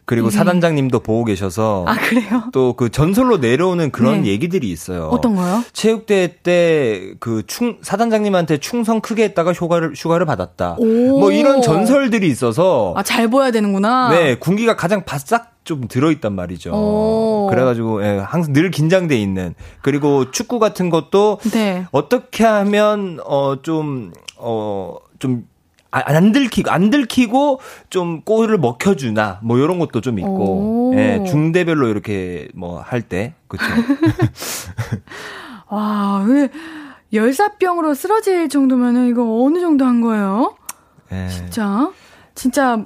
[0.09, 2.45] 그리고 이게- 사단장님도 보고 계셔서 아, 그래요?
[2.51, 4.29] 또 그 전설로 내려오는 그런 네.
[4.29, 5.09] 얘기들이 있어요.
[5.11, 5.63] 어떤 거요?
[5.73, 10.75] 체육대회 때 그 충 사단장님한테 충성 크게 했다가 휴가를 휴가를 받았다.
[10.79, 11.19] 오.
[11.19, 14.09] 뭐 이런 전설들이 있어서 아, 잘 보여야 되는구나.
[14.09, 16.71] 네, 군기가 가장 바싹 좀 들어있단 말이죠.
[16.73, 17.47] 오.
[17.51, 19.53] 그래가지고, 예, 항상 늘 긴장돼 있는.
[19.83, 21.85] 그리고 축구 같은 것도 네.
[21.91, 25.58] 어떻게 하면, 어, 좀, 어, 좀, 아,
[25.91, 27.59] 안 들키고, 안 들키고,
[27.89, 30.93] 좀 골을 먹혀 주나, 뭐, 요런 것도 좀 있고, 오.
[30.95, 33.63] 예, 중대별로 이렇게 뭐, 할 때, 그쵸.
[35.69, 36.49] 와, 왜,
[37.11, 40.55] 열사병으로 쓰러질 정도면은 이거 어느 정도 한 거예요?
[41.11, 41.27] 예.
[41.27, 41.91] 진짜?
[42.35, 42.77] 진짜,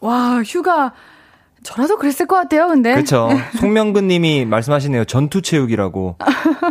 [0.00, 0.92] 와, 휴가,
[1.62, 2.92] 저라도 그랬을 것 같아요, 근데.
[2.92, 3.30] 그렇죠.
[3.58, 5.06] 송명근 님이 말씀하시네요.
[5.06, 6.18] 전투 체육이라고.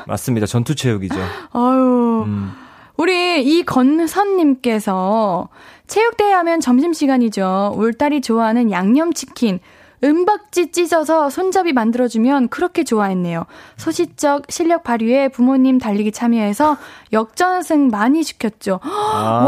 [0.06, 0.46] 맞습니다.
[0.46, 1.16] 전투 체육이죠.
[1.52, 2.26] 아유.
[2.28, 2.52] 음.
[2.98, 5.50] 우리 이건선님께서
[5.88, 7.74] 체육대회 하면 점심시간이죠.
[7.76, 9.60] 울딸이 좋아하는 양념치킨.
[10.04, 13.46] 은박지 찢어서 손잡이 만들어주면 그렇게 좋아했네요.
[13.78, 16.78] 소시적 실력 발휘에 부모님 달리기 참여해서
[17.14, 18.80] 역전승 많이 시켰죠.
[18.84, 19.46] 아.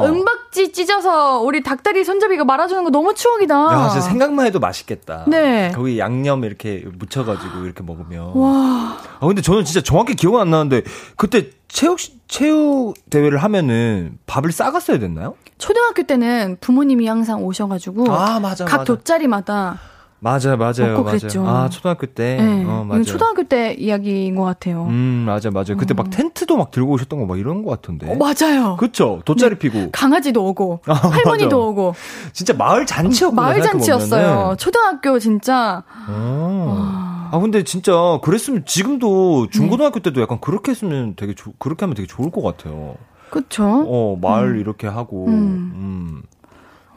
[0.00, 3.54] 와, 은박지 찢어서 우리 닭다리 손잡이가 말아주는 거 너무 추억이다.
[3.54, 5.24] 야, 진짜 생각만 해도 맛있겠다.
[5.28, 5.70] 네.
[5.74, 8.32] 거기 양념 이렇게 묻혀가지고 이렇게 먹으면.
[8.34, 8.96] 와.
[9.20, 10.82] 아, 근데 저는 진짜 정확히 기억은 안 나는데,
[11.16, 15.34] 그때 체육, 체육 대회를 하면은 밥을 싸갔어야 됐나요?
[15.60, 18.84] 초등학교 때는 부모님이 항상 오셔가지고 아, 맞아, 각 맞아.
[18.84, 19.78] 돗자리마다
[20.22, 21.18] 맞아요, 맞아요, 먹고 맞아요.
[21.18, 21.48] 그랬죠.
[21.48, 22.36] 아, 초등학교 때.
[22.38, 23.04] 네, 어, 맞아요.
[23.04, 24.84] 초등학교 때 이야기인 것 같아요.
[24.90, 25.74] 음, 맞아, 맞아.
[25.74, 25.96] 그때 어.
[25.96, 28.06] 막 텐트도 막 들고 오셨던 거 막 이런 거 같은데.
[28.12, 28.76] 어, 맞아요.
[28.76, 29.22] 그쵸?
[29.24, 29.90] 돗자리 피고.
[29.92, 31.68] 강아지도 오고 아, 할머니도 맞아.
[31.68, 31.94] 오고
[32.34, 33.40] 진짜 마을 잔치였구나.
[33.42, 34.56] 마을 잔치였어요.
[34.58, 37.28] 초등학교 진짜 어.
[37.32, 37.92] 아 근데 진짜
[38.22, 42.96] 그랬으면 지금도 중고등학교 때도 약간 그렇게 했으면 되게 조, 그렇게 하면 되게 좋을 것 같아요.
[43.30, 43.64] 그쵸?
[43.86, 45.32] 어 마을 이렇게 하고 음.
[45.74, 46.22] 음.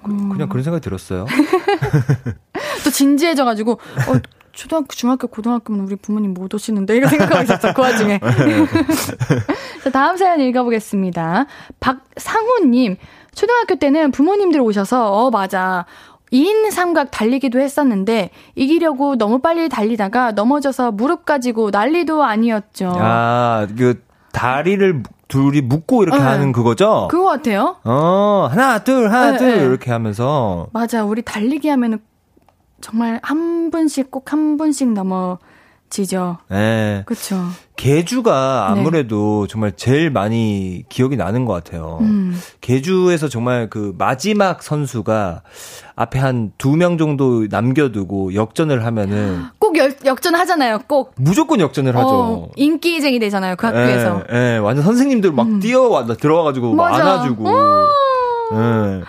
[0.04, 1.26] 그, 그냥 그런 생각이 들었어요.
[2.84, 4.20] 또 진지해져 가지고 어,
[4.52, 8.20] 초등학교, 중학교, 고등학교면 우리 부모님 못 오시는데 이런 생각하고 있었어 그 와중에.
[9.84, 11.46] 자, 다음 사연 읽어보겠습니다.
[11.80, 12.98] 박상호님
[13.34, 15.86] 초등학교 때는 부모님들 오셔서 어 맞아.
[16.32, 22.92] 2인 삼각 달리기도 했었는데 이기려고 너무 빨리 달리다가 넘어져서 무릎 가지고 난리도 아니었죠.
[22.98, 25.04] 아 그 다리를
[25.34, 26.24] 둘이 묶고 이렇게 네.
[26.24, 27.08] 하는 그거죠?
[27.10, 27.78] 그거 같아요.
[27.84, 29.64] 어 하나 둘 하나 네, 둘 네.
[29.66, 31.04] 이렇게 하면서 맞아.
[31.04, 32.00] 우리 달리기 하면은
[32.82, 35.40] 정말 한 분씩 꼭 한 분씩 넘어
[35.94, 36.38] 지죠.
[36.52, 37.04] 예.
[37.06, 37.36] 그쵸.
[37.76, 38.80] 개주가 네.
[38.82, 42.00] 아무래도 정말 제일 많이 기억이 나는 것 같아요.
[42.02, 42.36] 음.
[42.62, 45.44] 개주에서 정말 그 마지막 선수가
[45.96, 50.80] 앞에 한 두 명 정도 남겨두고 역전을 하면은 꼭 열, 역전 하잖아요.
[50.88, 51.14] 꼭.
[51.18, 52.10] 무조건 역전을 하죠.
[52.10, 53.56] 어, 인기쟁이 되잖아요.
[53.56, 54.24] 그 학교에서.
[54.32, 56.92] 예, 예, 완전 선생님들 막 뛰어와 들어와가지고 막.
[56.96, 57.50] 안아주고.
[58.54, 59.04] 예.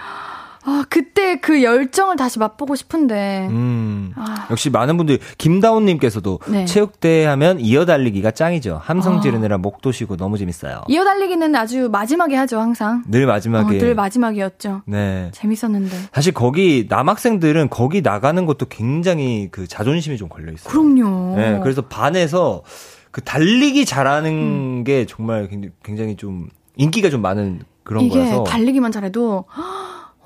[0.66, 3.48] 아, 그때 그 열정을 다시 맛보고 싶은데.
[3.50, 4.12] 음.
[4.16, 4.46] 아.
[4.50, 6.64] 역시 많은 분들이 김다운님께서도 네.
[6.64, 8.80] 체육대회 하면 이어달리기가 짱이죠.
[8.82, 9.20] 함성 아.
[9.20, 10.82] 지르느라 목도 쉬고 너무 재밌어요.
[10.88, 13.02] 이어달리기는 아주 마지막에 하죠, 항상.
[13.08, 13.78] 늘 어, 마지막에.
[13.78, 14.82] 늘 마지막이었죠.
[14.86, 15.30] 네.
[15.32, 15.96] 재밌었는데.
[16.12, 20.70] 사실 거기 남학생들은 거기 나가는 것도 굉장히 그 자존심이 좀 걸려 있어요.
[20.72, 21.36] 그럼요.
[21.36, 22.62] 네, 그래서 반에서
[23.10, 24.84] 그 달리기 잘하는 음.
[24.84, 25.48] 게 정말
[25.82, 28.44] 굉장히- 좀 인기가 좀 많은 그런 이게 거라서.
[28.44, 29.44] 달리기만 잘해도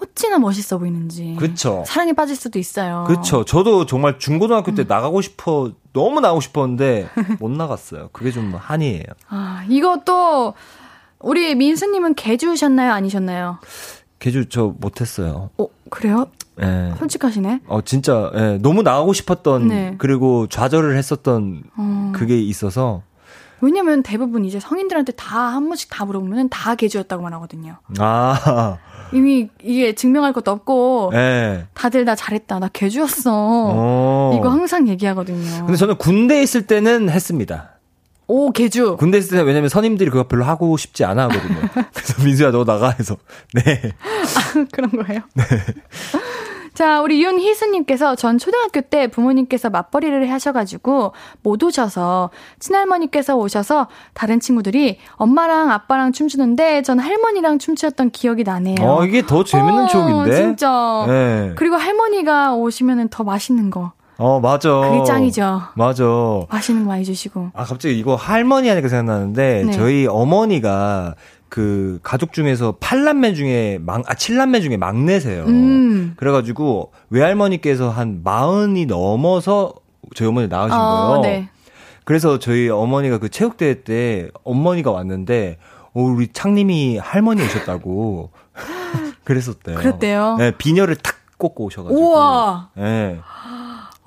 [0.03, 1.37] 어찌나 멋있어 보이는지.
[1.39, 1.83] 그쵸.
[1.87, 3.05] 사랑에 빠질 수도 있어요.
[3.07, 3.45] 그렇죠.
[3.45, 4.75] 저도 정말 중고등학교 음.
[4.75, 7.09] 때 나가고 싶어 너무 나가고 싶었는데
[7.41, 8.09] 못 나갔어요.
[8.13, 9.03] 그게 좀 한이에요.
[9.29, 10.55] 아, 이것도
[11.21, 12.93] 우리 민수님은 개주셨나요?
[12.93, 13.59] 아니셨나요?
[14.21, 15.51] 개주 저 못했어요.
[15.59, 16.27] 어, 그래요?
[16.61, 16.93] 예.
[16.99, 17.61] 솔직하시네.
[17.69, 19.95] 어 진짜 예, 너무 나가고 싶었던 네.
[19.99, 22.13] 그리고 좌절을 했었던 어.
[22.15, 23.03] 그게 있어서
[23.61, 27.77] 왜냐면 대부분 이제 성인들한테 다 한 번씩 다 물어보면 다 개주였다고만 하거든요.
[27.99, 28.79] 아
[29.13, 31.67] 이미 이게 증명할 것도 없고 예.
[31.75, 32.59] 다들 나 잘했다.
[32.59, 33.33] 나 개주였어.
[33.35, 34.37] 어.
[34.39, 35.65] 이거 항상 얘기하거든요.
[35.67, 37.71] 근데 저는 군대에 있을 때는 했습니다.
[38.31, 38.97] 오, 개주.
[38.99, 41.61] 군대 있을 때는 왜냐면 선임들이 그거 별로 하고 싶지 않아 하거든요.
[41.95, 43.17] 그래서 민수야 너 나가 해서
[43.55, 43.93] 네.
[44.71, 45.21] 그런 거예요?
[46.79, 51.13] 자, 우리 윤희수님께서 전 초등학교 때 부모님께서 맞벌이를 하셔가지고
[51.43, 58.77] 못 오셔서 친할머니께서 오셔서 다른 친구들이 엄마랑 아빠랑 춤추는데 전 할머니랑 춤추었던 기억이 나네요.
[58.81, 60.37] 어 이게 더 재밌는 어, 추억인데.
[60.37, 61.05] 진짜.
[61.09, 61.53] 네.
[61.57, 63.91] 그리고 할머니가 오시면 더 맛있는 거.
[64.17, 64.69] 어 맞아.
[64.71, 65.63] 그게 짱이죠.
[65.75, 66.05] 맞아.
[66.49, 67.51] 맛있는 거 많이 주시고.
[67.55, 69.73] 아 갑자기 이거 할머니 하니까 생각나는데 네.
[69.73, 71.17] 저희 어머니가
[71.49, 75.45] 그 가족 중에서 8남매 중에 막, 아, 7남매 중에 막내세요.
[75.45, 76.15] 음.
[76.17, 79.75] 그래가지고 외할머니께서 한 마흔이 넘어서
[80.15, 81.21] 저희 어머니 낳으신 어, 거예요.
[81.23, 81.49] 네.
[82.05, 85.59] 그래서 저희 어머니가 그 체육대회 때 어머니가 왔는데
[85.95, 88.31] 어, 우리 창님이 할머니 오셨다고
[89.25, 89.77] 그랬었대요.
[89.77, 90.37] 그랬대요?
[90.39, 92.01] 네, 비녀를 탁 꽂고 오셔가지고.
[92.01, 92.71] 우와.
[92.77, 93.21] 네,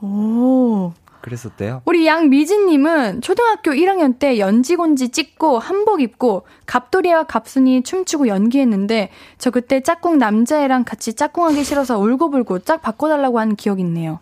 [0.02, 0.94] 오.
[1.22, 1.82] 그랬었대요.
[1.86, 9.82] 우리 양미진님은 초등학교 1학년 때 연지곤지 찍고 한복 입고 갑돌이와 갑순이 춤추고 연기했는데 저 그때
[9.82, 14.20] 짝꿍 남자애랑 같이 짝꿍하기 싫어서 울고불고 짝 바꿔달라고 한 기억이 있네요.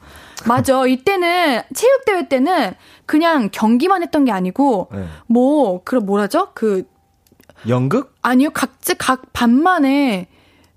[0.47, 0.85] 맞아.
[0.85, 2.73] 이때는 체육대회 때는
[3.05, 5.05] 그냥 경기만 했던 게 아니고 네.
[5.27, 6.49] 뭐 그런 뭐라죠?
[6.53, 6.83] 그
[7.67, 8.15] 연극?
[8.21, 10.27] 아니요 각자 각 반만에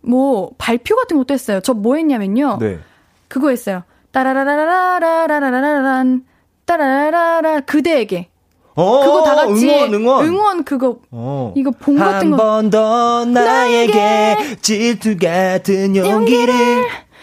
[0.00, 1.60] 뭐 발표 같은 것도 했어요.
[1.60, 2.58] 저 뭐 했냐면요.
[2.60, 2.80] 네.
[3.28, 3.82] 그거 했어요.
[4.12, 6.24] 따라라라라라라라라란
[6.66, 8.28] 따라라라 그대에게.
[8.74, 10.96] 어, 그거 다 같이 응원 응원, 응원 그거.
[11.10, 11.52] 어.
[11.56, 16.54] 이거 봉 같은 거 한 번 더 나에게 질투 같은 용기를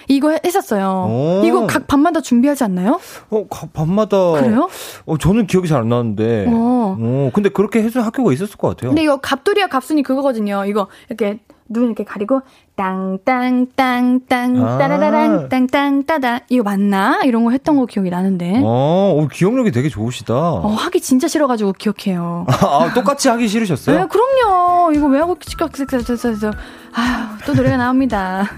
[0.10, 1.08] 이거 했었어요.
[1.08, 1.42] 오.
[1.46, 3.00] 이거 각 밤마다 준비하지 않나요?
[3.30, 4.32] 어, 각 밤마다.
[4.34, 4.68] 그래요?
[5.06, 6.48] 어, 저는 기억이 잘 안 나는데.
[6.50, 6.98] 어.
[7.00, 8.90] 어, 근데 그렇게 해서 학교가 있었을 것 같아요.
[8.90, 10.66] 근데 이거 갑돌이와 갑순이 그거거든요.
[10.66, 11.40] 이거 이렇게
[11.70, 12.42] 눈 이렇게 가리고
[12.76, 14.78] 땅땅땅땅 아.
[14.80, 17.22] 따라라랑 땅땅 따다 이거 맞나?
[17.24, 18.62] 이런 거 했던 거 기억이 나는데.
[18.64, 20.34] 어, 어, 기억력이 되게 좋으시다.
[20.34, 22.48] 어, 하기 진짜 싫어가지고 기억해요.
[22.62, 24.00] 아, 똑같이 하기 싫으셨어요?
[24.00, 24.92] 네, 그럼요.
[24.94, 26.52] 이거 왜 하고 싶겠어요?
[26.94, 28.50] 아휴, 또 노래가 나옵니다.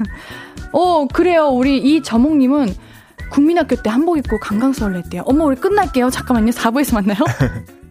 [0.71, 1.49] 어, 그래요.
[1.49, 2.73] 우리 이 저몽님은
[3.31, 5.23] 국민학교 때 한복 입고 강강 수월을 했대요.
[5.25, 6.09] 어머, 우리 끝날게요.
[6.09, 6.51] 잠깐만요.
[6.51, 7.19] 4부에서 만나요.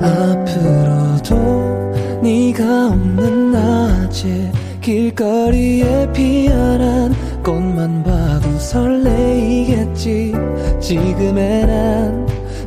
[0.00, 10.32] 앞으로도 네가 없는 낮에 길거리에 피어난 꽃만 봐도 설레이겠지
[10.80, 12.26] 지금의 난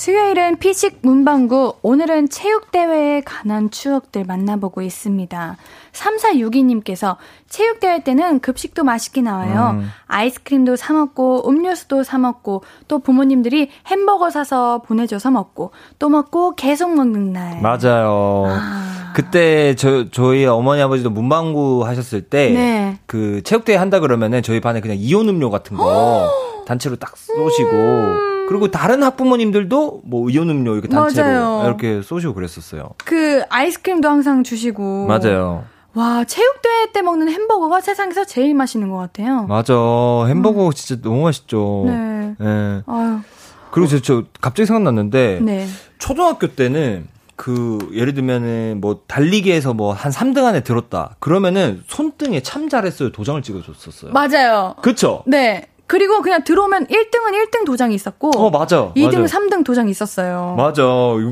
[0.00, 5.58] 수요일은 피식 문방구, 오늘은 체육대회에 관한 추억들 만나보고 있습니다.
[5.92, 7.16] 3462님께서
[7.50, 9.72] 체육대회 때는 급식도 맛있게 나와요.
[9.74, 9.90] 음.
[10.06, 17.60] 아이스크림도 사먹고, 음료수도 사먹고, 또 부모님들이 햄버거 사서 보내줘서 먹고, 또 먹고 계속 먹는 날.
[17.60, 18.46] 맞아요.
[18.48, 19.12] 아.
[19.14, 22.98] 그때 저 저희 어머니 아버지도 문방구 하셨을 때 네.
[23.04, 26.30] 그 체육대회 한다 그러면은 저희 반에 그냥 이온 음료 같은 거
[26.66, 31.62] 단체로 딱 쏘시고 그리고 다른 학부모님들도 뭐 이온 음료 이렇게 단체로 맞아요.
[31.66, 32.90] 이렇게 쏘시고 그랬었어요.
[32.96, 35.06] 그 아이스크림도 항상 주시고.
[35.06, 35.62] 맞아요.
[35.94, 39.44] 와, 체육대회 때 먹는 햄버거가 세상에서 제일 맛있는 것 같아요.
[39.44, 39.72] 맞아.
[40.26, 41.84] 햄버거 진짜 너무 맛있죠.
[41.86, 42.34] 네.
[42.40, 42.82] 예.
[42.86, 43.18] 아유,
[43.70, 45.68] 그리고 저, 저 갑자기 생각났는데 네.
[46.00, 51.14] 초등학교 때는 그 예를 들면은 뭐 달리기에서 뭐 한 3등 안에 들었다.
[51.20, 54.10] 그러면은 손등에 참 잘했어요 도장을 찍어 줬었어요.
[54.10, 54.74] 맞아요.
[54.82, 55.22] 그쵸?
[55.28, 55.66] 네.
[55.90, 58.92] 그리고 그냥 들어오면 1등은 1등 도장이 있었고, 어, 맞아.
[58.94, 59.38] 2등, 맞아.
[59.38, 60.54] 3등 도장이 있었어요.
[60.56, 60.84] 맞아.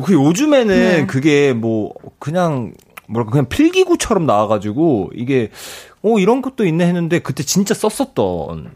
[0.04, 1.06] 그 요즘에는 네.
[1.06, 2.72] 그게 뭐 그냥
[3.06, 5.50] 뭐랄까 그냥 필기구처럼 나와가지고 이게
[6.02, 8.72] 어 이런 것도 있네 했는데 그때 진짜 썼었던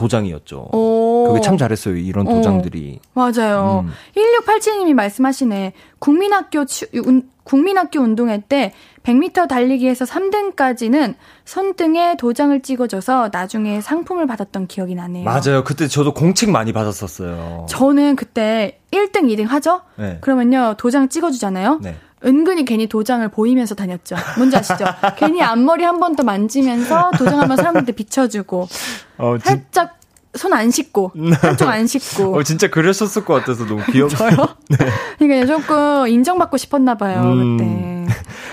[0.00, 0.70] 도장이었죠.
[0.72, 1.26] 오.
[1.28, 1.96] 그게 참 잘했어요.
[1.96, 2.30] 이런 어.
[2.32, 3.00] 도장들이.
[3.12, 3.84] 맞아요.
[3.84, 3.92] 음.
[4.16, 5.74] 1687님이 말씀하시네.
[5.98, 8.72] 국민학교, 추, 운, 국민학교 운동회 때
[9.02, 15.24] 100m 달리기에서 3등까지는 손등에 도장을 찍어줘서 나중에 상품을 받았던 기억이 나네요.
[15.24, 15.64] 맞아요.
[15.64, 17.66] 그때 저도 공책 많이 받았었어요.
[17.68, 19.82] 저는 그때 1등, 2등 하죠?
[19.96, 20.18] 네.
[20.20, 21.80] 그러면요, 도장 찍어주잖아요?
[21.82, 21.96] 네.
[22.24, 24.16] 은근히 괜히 도장을 보이면서 다녔죠.
[24.36, 24.84] 뭔지 아시죠?
[25.16, 28.68] 괜히 앞머리 한 번 더 만지면서 도장 한번 사람들한테 비춰주고,
[29.18, 29.98] 어, 진, 살짝
[30.34, 32.36] 손 안 씻고, 한쪽 안 씻고.
[32.36, 34.36] 어, 진짜 그러셨을 것 같아서 너무 귀엽어요.
[35.18, 37.56] 그러니까 조금 인정받고 싶었나 봐요, 음.
[37.56, 38.00] 그때.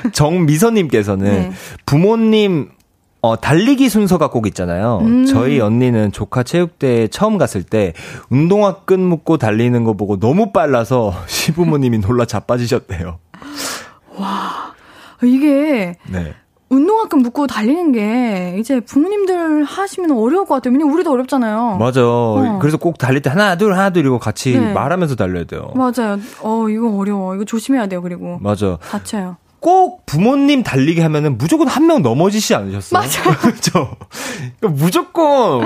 [0.14, 1.52] 정미선님께서는 네.
[1.86, 2.70] 부모님
[3.22, 5.00] 어, 달리기 순서가 꼭 있잖아요.
[5.02, 5.26] 음.
[5.26, 7.94] 저희 언니는 조카 체육대회 처음 갔을 때
[8.30, 13.20] 운동화 끈 묶고 달리는 거 보고 너무 빨라서 시부모님이 놀라 자빠지셨대요.
[15.24, 16.34] 이게 네.
[16.70, 20.74] 운동화끈 묶고 달리는 게 이제 부모님들 하시면 어려울 것 같아요.
[20.74, 21.78] 왜냐면 우리도 어렵잖아요.
[21.80, 22.02] 맞아.
[22.60, 24.74] 그래서 꼭 달릴 때 하나, 둘, 하나, 둘 이러고 같이 네.
[24.74, 25.72] 말하면서 달려야 돼요.
[25.76, 26.20] 맞아요.
[26.42, 27.36] 어, 이거 어려워.
[27.36, 28.38] 이거 조심해야 돼요, 그리고.
[28.42, 28.78] 맞아.
[28.82, 29.38] 다쳐요.
[29.60, 33.00] 꼭 부모님 달리기 하면은 무조건 한 명 넘어지시 않으셨어요?
[33.02, 33.38] 맞아요.
[33.40, 33.72] 그렇죠.
[34.60, 35.64] 그러니까 무조건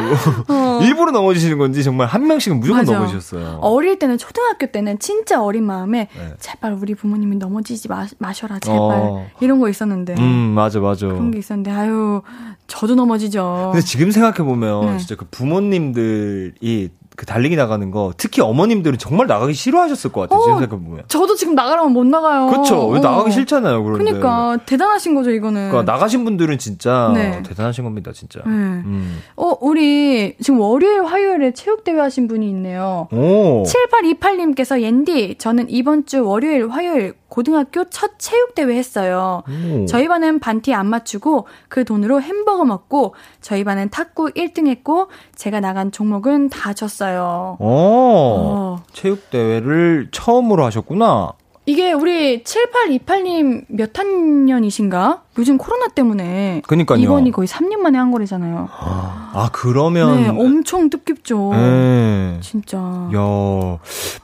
[0.83, 2.93] 일부러 넘어지시는 건지 정말 한 명씩은 무조건 맞아.
[2.93, 3.57] 넘어지셨어요.
[3.61, 6.33] 어릴 때는, 초등학교 때는 진짜 어린 마음에, 네.
[6.39, 8.77] 제발 우리 부모님이 넘어지지 마, 마셔라, 제발.
[8.79, 9.27] 어.
[9.39, 10.15] 이런 거 있었는데.
[10.19, 11.07] 음, 맞아, 맞아.
[11.07, 12.21] 그런 게 있었는데, 아유,
[12.67, 13.71] 저도 넘어지죠.
[13.73, 14.97] 근데 지금 생각해 보면 네.
[14.99, 20.39] 진짜 그 부모님들이 그 달리기 나가는 거 특히 어머님들은 정말 나가기 싫어하셨을 것 같아요.
[20.39, 21.03] 어, 지금 생각해 보면.
[21.07, 22.47] 저도 지금 나가라면 못 나가요.
[22.47, 22.88] 그렇죠.
[22.88, 23.01] 왜 어.
[23.01, 23.84] 나가기 싫잖아요.
[23.84, 24.05] 그런데.
[24.05, 25.70] 그러니까, 대단하신 거죠, 이거는.
[25.70, 27.43] 그러니까 나가신 분들은 진짜 네.
[27.43, 28.39] 대단하신 겁니다, 진짜.
[28.45, 28.51] 네.
[28.51, 29.22] 음.
[29.36, 33.07] 어, 우리 지금 월요일, 화요일에 체육 대회 하신 분이 있네요.
[33.12, 33.64] 오.
[33.64, 39.41] 7828님께서 옌디, 저는 이번 주 월요일, 화요일 고등학교 첫 체육대회 했어요.
[39.47, 39.86] 오.
[39.86, 45.61] 저희 반은 반티 안 맞추고 그 돈으로 햄버거 먹고 저희 반은 탁구 1등 했고 제가
[45.61, 47.55] 나간 종목은 다 졌어요.
[47.57, 47.57] 어.
[47.59, 48.84] 어.
[48.91, 51.32] 체육 대회를 처음으로 하셨구나.
[51.68, 55.24] 이게 우리 7828님 몇 학년이신가?
[55.38, 56.99] 요즘 코로나 때문에 그러니까요.
[56.99, 58.68] 이번이 거의 3년 만에 한 거래잖아요.
[58.72, 61.51] 아, 그러면 네, 엄청 뜻깊죠.
[61.53, 62.39] 네.
[62.41, 62.78] 진짜.
[62.78, 63.78] 야,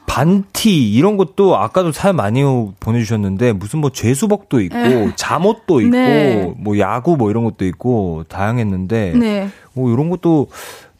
[0.06, 2.42] 반티 이런 것도 아까도 사연 많이
[2.80, 5.12] 보내 주셨는데 무슨 뭐 죄수복도 있고 네.
[5.14, 6.54] 잠옷도 있고 네.
[6.58, 9.48] 뭐 야구 뭐 이런 것도 있고 다양했는데 네.
[9.74, 10.48] 뭐 이런 것도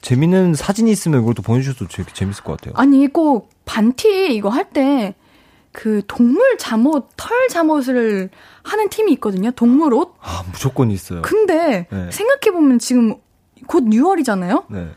[0.03, 2.75] 재밌는 사진이 있으면 이것도 보내 주셔도 재, 재밌을 것 같아요.
[2.77, 5.15] 아니 꼭 반티 이거 할때
[5.73, 8.31] 그 동물 잠옷, 털 잠옷을
[8.63, 9.51] 하는 팀이 있거든요.
[9.53, 10.15] 동물 옷.
[10.21, 11.23] 아 무조건 있어요.
[11.23, 12.11] 근데 네.
[12.11, 13.15] 생각해 보면 지금
[13.67, 14.65] 곧 6월이잖아요.
[14.69, 14.89] 네,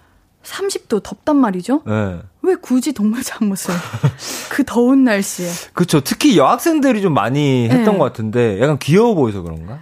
[0.43, 1.84] 30도 덥단 말이죠.
[1.86, 2.19] 네.
[2.41, 3.74] 왜 굳이 동물 잠옷을
[4.51, 5.47] 그 더운 날씨에?
[5.74, 6.01] 그렇죠.
[6.01, 7.97] 특히 여학생들이 좀 많이 했던 네.
[7.97, 9.80] 것 같은데 약간 귀여워 보여서 그런가?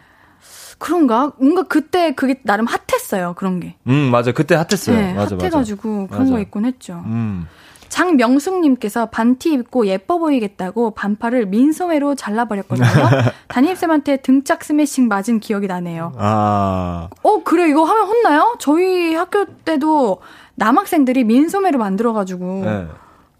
[0.77, 1.33] 그런가?
[1.37, 3.33] 뭔가 그때 그게 나름 핫했어요.
[3.35, 3.75] 그런 게.
[3.87, 4.31] 음 맞아.
[4.31, 4.95] 그때 핫했어요.
[4.95, 5.45] 네, 맞아 맞아.
[5.45, 6.31] 핫해가지고 그런 맞아.
[6.31, 7.03] 거 있곤 했죠.
[7.05, 7.47] 음.
[7.89, 12.87] 장명숙님께서 반티 입고 예뻐 보이겠다고 반팔을 민소매로 잘라버렸거든요.
[13.49, 16.13] 담임쌤한테 등짝 스매싱 맞은 기억이 나네요.
[16.17, 18.55] 아 어, 그래, 이거 하면 혼나요?
[18.59, 20.19] 저희 학교 때도
[20.55, 22.87] 남학생들이 민소매로 만들어가지고 네.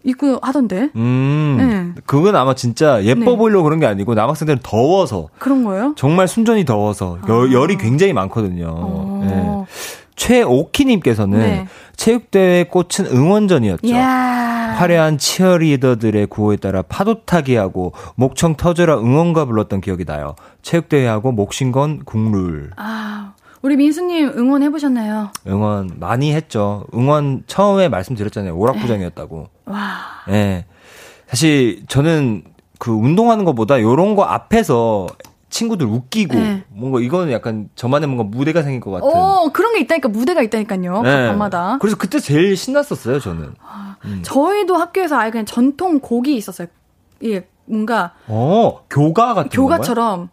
[0.02, 0.90] 입고 하던데.
[0.96, 2.02] 음, 네.
[2.06, 3.36] 그건 아마 진짜 예뻐 네.
[3.36, 5.94] 보이려고 그런 게 아니고 남학생들은 더워서 그런 거예요?
[5.96, 8.66] 정말 순전히 더워서 열, 열이 굉장히 많거든요.
[8.66, 8.72] 아.
[8.72, 9.24] 어.
[9.26, 9.64] 네.
[10.20, 11.66] 최오키님께서는 네.
[11.96, 13.86] 체육대회 꽃은 응원전이었죠.
[13.86, 14.74] 이야.
[14.76, 20.36] 화려한 치어리더들의 구호에 따라 파도 타기 하고 목청 터져라 응원가 불렀던 기억이 나요.
[20.60, 25.30] 체육대회하고 목신건 국룰 아, 우리 민수님 응원해 보셨나요?
[25.46, 26.84] 응원 많이 했죠.
[26.94, 28.54] 응원 처음에 말씀드렸잖아요.
[28.54, 29.48] 오락부장이었다고.
[29.64, 29.96] 와.
[30.28, 30.66] 예.
[31.28, 32.42] 사실 저는
[32.78, 35.06] 그 운동하는 것보다 요런 거 앞에서
[35.50, 36.64] 친구들 웃기고 네.
[36.68, 39.08] 뭔가 이거는 약간 저만의 뭔가 무대가 생길 것 같은.
[39.12, 41.02] 어, 그런 게 있다니까, 무대가 있다니까요.
[41.02, 41.10] 네.
[41.10, 41.78] 각 방마다.
[41.80, 43.54] 그래서 그때 제일 신났었어요, 저는.
[44.04, 44.20] 음.
[44.22, 46.68] 저희도 학교에서 아예 그냥 전통 곡이 있었어요.
[47.24, 49.50] 예, 뭔가 어, 교가 같은?
[49.50, 50.30] 교가처럼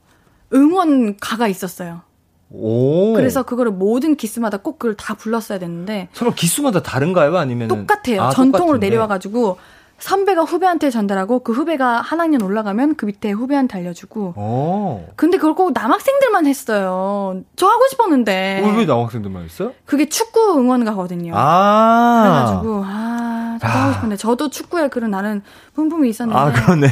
[0.53, 2.01] 응원가가 있었어요.
[2.49, 3.13] 오.
[3.13, 7.35] 그래서 그거를 모든 기스마다 꼭 그걸 다 불렀어야 됐는데 서로 기수마다 다른가요?
[7.37, 8.29] 아니면 똑같아요.
[8.33, 9.57] 전통으로 내려와가지고
[9.99, 14.33] 선배가 후배한테 전달하고 그 후배가 한 학년 올라가면 그 밑에 후배한테 알려주고.
[14.35, 15.07] 어.
[15.15, 17.41] 근데 그걸 꼭 남학생들만 했어요.
[17.55, 18.61] 저 하고 싶었는데.
[18.63, 19.73] 왜, 왜 남학생들만 했어요?
[19.85, 21.33] 그게 축구 응원가거든요.
[21.35, 22.23] 아.
[22.23, 23.26] 그래가지고 아
[23.59, 25.41] 저도 하고 싶은데 저도 축구에 그런 나는
[25.75, 26.87] 뿜뿜이 있었는데 아, 그러네.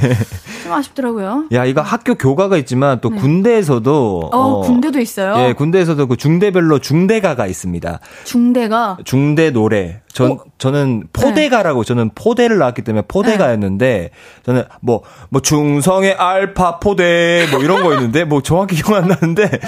[0.63, 1.45] 좀 아쉽더라고요.
[1.53, 3.18] 야, 이거 학교 교가가 있지만 또 네.
[3.18, 5.36] 군대에서도 어, 군대도 있어요.
[5.39, 7.99] 예, 군대에서도 그 중대별로 중대가가 있습니다.
[8.24, 10.01] 중대가 중대 노래.
[10.16, 10.39] 전 어?
[10.57, 14.11] 저는 포대가라고 저는 포대를 나왔기 때문에 포대가였는데
[14.43, 19.59] 저는 뭐뭐 중성의 알파 포대 뭐 이런 거였는데 뭐 정확히 기억 안 나는데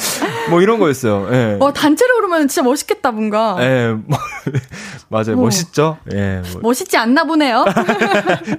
[0.49, 1.27] 뭐 이런 거였어요.
[1.33, 1.57] 예.
[1.59, 3.57] 어 단체로 그러면 진짜 멋있겠다 뭔가.
[3.59, 3.93] 예.
[4.05, 4.17] 뭐,
[5.09, 5.33] 맞아요.
[5.33, 5.41] 어.
[5.41, 5.97] 멋있죠?
[6.13, 6.41] 예.
[6.53, 7.65] 뭐, 멋있 지 않나 보네요.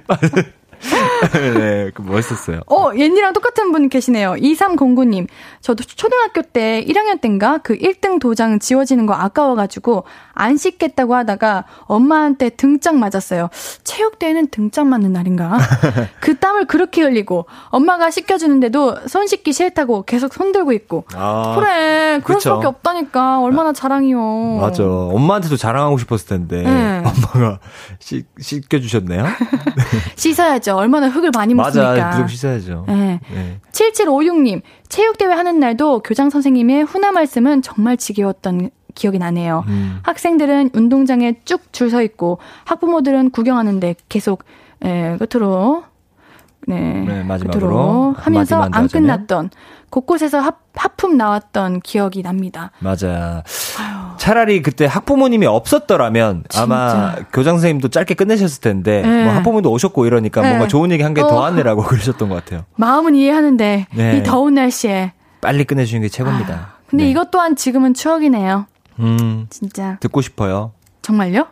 [1.33, 2.61] 네, 그 멋있었어요.
[2.67, 4.33] 어, 옌니랑 똑같은 분 계시네요.
[4.33, 5.27] 2309님.
[5.61, 12.49] 저도 초등학교 때 1학년 때인가 그 1등 도장 지워지는 거 아까워가지고 안 씻겠다고 하다가 엄마한테
[12.49, 13.49] 등짝 맞았어요.
[13.83, 15.57] 체육대회는 등짝 맞는 날인가?
[16.21, 21.05] 그 땀을 그렇게 흘리고 엄마가 씻겨주는데도 손 씻기 싫다고 계속 손 들고 있고.
[21.13, 22.39] 아, 그래, 그럴.
[22.39, 23.41] 수밖에 없다니까.
[23.41, 24.59] 얼마나 자랑이요.
[24.61, 24.83] 맞아.
[24.83, 27.03] 엄마한테도 자랑하고 싶었을 텐데 네.
[27.05, 27.59] 엄마가
[27.99, 29.25] 씻, 씻겨주셨네요.
[30.15, 30.68] 씻어야죠.
[30.69, 32.07] 얼마나 흙을 많이 맞아, 묻습니까.
[32.07, 32.85] 무조건 씻어야죠.
[32.87, 33.19] 네.
[33.33, 33.59] 네.
[33.71, 39.63] 7756님, 체육대회 하는 날도 교장 선생님의 훈화 말씀은 정말 지겨웠던 기억이 나네요.
[39.67, 39.99] 음.
[40.03, 44.43] 학생들은 운동장에 쭉 줄 서 있고 학부모들은 구경하는데 계속
[44.83, 45.83] 에, 끝으로
[46.67, 48.87] 네, 네, 마지막으로 하면서 안?
[48.87, 49.49] 끝났던
[49.89, 52.71] 곳곳에서 하, 하품 나왔던 기억이 납니다.
[52.79, 53.43] 맞아.
[54.17, 57.29] 차라리 그때 학부모님이 없었더라면 아마 진짜.
[57.33, 59.23] 교장 선생님도 짧게 끝내셨을 텐데 네.
[59.23, 60.49] 뭐 학부모님도 오셨고 이러니까 네.
[60.49, 61.45] 뭔가 좋은 얘기 한 개더 어.
[61.45, 62.65] 하느라고 그러셨던 것 같아요.
[62.75, 64.17] 마음은 이해하는데 네.
[64.17, 66.73] 이 더운 날씨에 빨리 끝내주는 게 최고입니다.
[66.87, 67.11] 근데 네.
[67.11, 68.67] 이것 또한 지금은 추억이네요.
[68.99, 70.73] 음, 진짜 듣고 싶어요.
[71.01, 71.47] 정말요?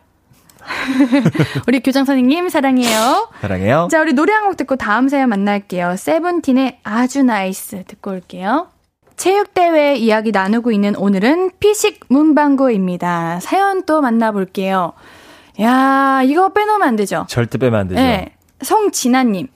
[1.67, 3.29] 우리 교장 선생님 사랑해요.
[3.41, 3.87] 사랑해요.
[3.91, 5.95] 자, 우리 노래 한 곡 듣고 다음 사연 만날게요.
[5.97, 8.67] 세븐틴의 아주 나이스 듣고 올게요.
[9.17, 13.39] 체육대회 이야기 나누고 있는 오늘은 피식 문방구입니다.
[13.41, 14.93] 사연 또 만나볼게요.
[15.61, 17.25] 야, 이거 빼놓으면 안 되죠?
[17.27, 17.99] 절대 빼면 안 되죠.
[18.01, 18.33] 네.
[18.61, 19.47] 성진아님.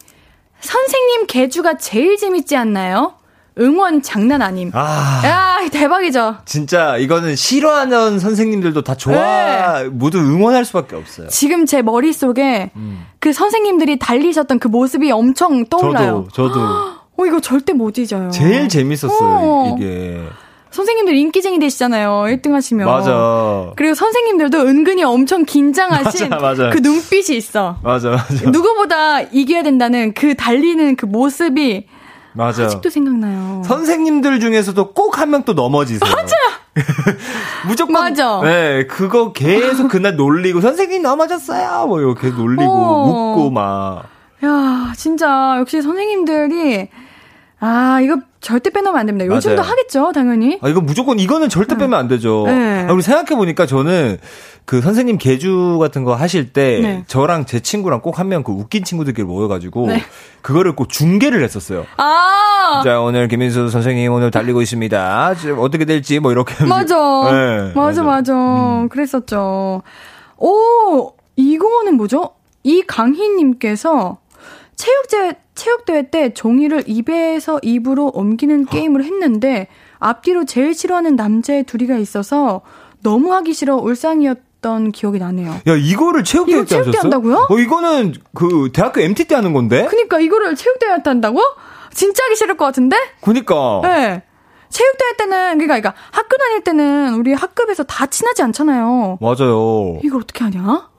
[0.59, 3.13] 선생님 개주가 제일 재밌지 않나요?
[3.59, 4.71] 응원 장난 아님.
[4.73, 6.37] 아, 야, 대박이죠?
[6.45, 9.89] 진짜 이거는 싫어하는 선생님들도 다 좋아, 네.
[9.89, 11.27] 모두 응원할 수밖에 없어요.
[11.27, 13.05] 지금 제 머릿속에 음.
[13.19, 16.27] 그 선생님들이 달리셨던 그 모습이 엄청 떠올라요.
[16.33, 16.61] 저도, 저도
[17.17, 18.31] 어, 이거 절대 못 잊어요.
[18.31, 19.75] 제일 재밌었어요, 어.
[19.77, 20.21] 이게.
[20.71, 22.23] 선생님들 인기쟁이 되시잖아요.
[22.29, 22.87] 1등 하시면.
[22.87, 23.73] 맞아.
[23.75, 26.69] 그리고 선생님들도 은근히 엄청 긴장하신 맞아, 맞아.
[26.69, 27.77] 그 눈빛이 있어.
[27.83, 28.49] 맞아, 맞아.
[28.49, 31.87] 누구보다 이겨야 된다는 그 달리는 그 모습이
[32.33, 32.65] 맞아.
[32.65, 33.61] 아직도 생각나요.
[33.65, 36.09] 선생님들 중에서도 꼭 한 명 또 넘어지세요.
[36.09, 36.27] 맞아요.
[37.67, 37.93] 무조건.
[37.93, 38.39] 맞아.
[38.43, 41.87] 네, 그거 계속 그날 놀리고 선생님 넘어졌어요.
[41.87, 43.31] 뭐 이렇게 놀리고 어.
[43.33, 44.03] 웃고 막.
[44.43, 46.89] 야, 진짜 역시 선생님들이
[47.59, 49.31] 아 이거 절대 빼놓으면 안 됩니다.
[49.33, 49.69] 요즘도 맞아요.
[49.71, 50.57] 하겠죠, 당연히.
[50.63, 52.45] 아, 이거 무조건 이거는 절대 빼면 안 되죠.
[52.47, 52.87] 네.
[52.89, 54.17] 아, 우리 생각해 보니까 저는
[54.65, 57.03] 그 선생님 개주 같은 거 하실 때 네.
[57.07, 60.01] 저랑 제 친구랑 꼭 한 명 그 웃긴 친구들끼리 모여가지고 네.
[60.41, 61.85] 그거를 꼭 중계를 했었어요.
[61.97, 65.35] 아, 자 오늘 김민수 선생님 오늘 달리고 있습니다.
[65.35, 66.95] 지금 어떻게 될지 뭐 이렇게 맞아.
[67.31, 68.33] 네, 맞아, 맞아.
[68.81, 68.89] 음.
[68.89, 69.81] 그랬었죠.
[70.37, 72.31] 오, 이거는 뭐죠?
[72.63, 74.19] 이 강희님께서
[74.75, 79.67] 체육제, 체육대회 때 종이를 입에서 입으로 옮기는 게임을 했는데
[79.99, 82.61] 앞뒤로 제일 싫어하는 남자의 둘이가 있어서
[83.03, 85.61] 너무 하기 싫어 울상이었 던 기억이 나네요.
[85.67, 87.01] 야 이거를 체육대회 이거 때 체육대 하셨어요?
[87.01, 87.47] 한다고요?
[87.49, 89.85] 어 이거는 그 대학교 MT 때 하는 건데?
[89.89, 91.41] 그니까 이거를 체육대회 때 한다고?
[91.93, 92.95] 진짜 하기 싫을 것 같은데?
[93.21, 93.81] 그니까.
[93.83, 94.23] 네.
[94.69, 99.17] 체육대회 때는, 그니까, 그니까 학교 다닐 때는 우리 학급에서 다 친하지 않잖아요.
[99.19, 99.99] 맞아요.
[100.01, 100.89] 이걸 어떻게 하냐?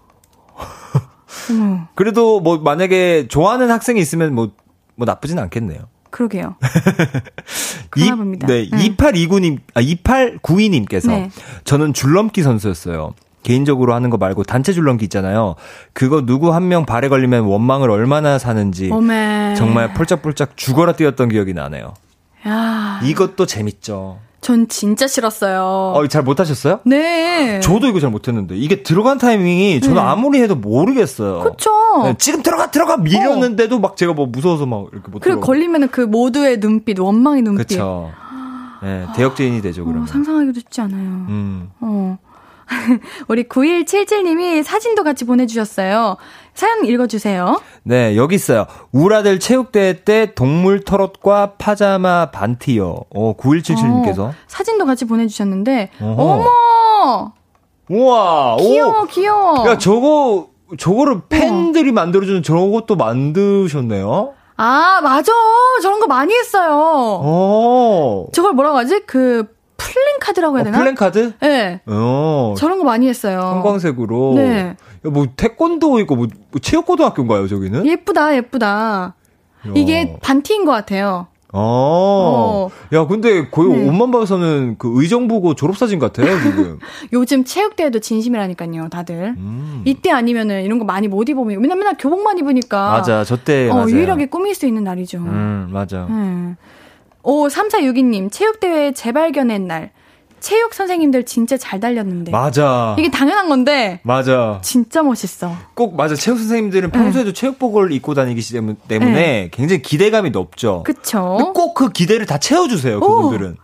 [1.94, 4.50] 그래도 뭐 만약에 좋아하는 학생이 있으면 뭐,
[4.94, 5.80] 뭐 나쁘진 않겠네요.
[6.10, 6.56] 그러게요.
[7.96, 8.46] 이, 그런가 봅니다.
[8.46, 8.78] 네, 응.
[8.78, 11.30] 2829님, 아, 2892님께서 네.
[11.64, 13.14] 저는 줄넘기 선수였어요.
[13.42, 15.54] 개인적으로 하는 거 말고 단체 줄넘기 있잖아요.
[15.92, 19.54] 그거 누구 한 명 발에 걸리면 원망을 얼마나 사는지 어메.
[19.56, 21.94] 정말 폴짝폴짝 죽어라 뛰었던 기억이 나네요.
[22.46, 24.18] 야, 이것도 재밌죠.
[24.40, 25.92] 전 진짜 싫었어요.
[25.94, 26.80] 어, 잘 못하셨어요?
[26.84, 27.60] 네.
[27.60, 30.00] 저도 이거 잘 못했는데 이게 들어간 타이밍이 저는 네.
[30.00, 31.44] 아무리 해도 모르겠어요.
[31.44, 31.70] 그쵸.
[32.04, 35.40] 네, 지금 들어가 들어가 밀었는데도 막 제가 뭐 무서워서 막 이렇게 못 그리고.
[35.40, 37.68] 걸리면은 그 모두의 눈빛, 원망의 눈빛.
[37.68, 38.10] 그쵸.
[38.82, 40.06] 네, 대역죄인이 되죠 어, 그러면.
[40.08, 40.98] 상상하기도 쉽지 않아요.
[41.28, 41.70] 음.
[41.80, 42.18] 어.
[43.28, 46.16] 우리 9177님이 사진도 같이 보내주셨어요.
[46.54, 47.60] 사연 읽어주세요.
[47.84, 48.66] 네, 여기 있어요.
[48.92, 53.04] 우라들 체육대회 때 동물 터롯과 파자마 반티요.
[53.14, 54.20] 어, 9177님께서.
[54.20, 56.22] 어, 사진도 같이 보내주셨는데, 어허.
[56.22, 57.32] 어머!
[57.88, 59.06] 우와, 귀여워, 오.
[59.06, 59.68] 귀여워.
[59.68, 60.48] 야, 저거,
[60.78, 64.34] 저거를 팬들이 만들어주는 저것도 만드셨네요?
[64.56, 65.32] 아, 맞아.
[65.82, 66.70] 저런 거 많이 했어요.
[67.22, 68.26] 어.
[68.32, 69.00] 저걸 뭐라고 하지?
[69.06, 69.46] 그,
[69.92, 70.78] 플랜 카드라고 해야 어, 되나?
[70.78, 71.32] 플랜 카드?
[71.40, 71.80] 네.
[71.86, 72.54] 어.
[72.56, 73.38] 저런 거 많이 했어요.
[73.38, 74.34] 형광색으로.
[74.36, 74.76] 네.
[75.06, 77.84] 야, 뭐, 태권도 있고, 뭐, 뭐 체육고등학교인가요, 저기는?
[77.84, 79.14] 예쁘다, 예쁘다.
[79.66, 79.72] 야.
[79.74, 81.26] 이게 반티인 것 같아요.
[81.54, 82.70] 어.
[82.94, 83.86] 야, 근데 거의 네.
[83.86, 86.78] 옷만 봐서는 그 의정부고 졸업사진 같아요, 지금.
[87.12, 89.34] 요즘 체육대회도 진심이라니까요, 다들.
[89.36, 89.82] 음.
[89.84, 92.92] 이때 아니면은 이런 거 많이 못 입으면, 맨날 맨날 교복만 입으니까.
[92.92, 93.68] 맞아, 저 때.
[93.68, 93.90] 어, 맞아요.
[93.90, 95.18] 유일하게 꾸밀 수 있는 날이죠.
[95.18, 96.06] 음, 맞아.
[96.08, 96.56] 네.
[97.22, 99.90] 오, 3462님, 체육대회 재발견의 날.
[100.40, 102.32] 체육 선생님들 진짜 잘 달렸는데.
[102.32, 102.96] 맞아.
[102.98, 104.58] 이게 당연한 건데, 맞아.
[104.62, 105.52] 진짜 멋있어.
[105.74, 106.16] 꼭 맞아.
[106.16, 106.98] 체육 선생님들은 네.
[106.98, 110.82] 평소에도 체육복을 입고 다니기 때문- 때문에 굉장히 기대감이 높죠.
[110.84, 111.52] 그쵸?
[111.54, 112.98] 꼭 그 기대를 다 채워주세요.
[112.98, 113.56] 그분들은.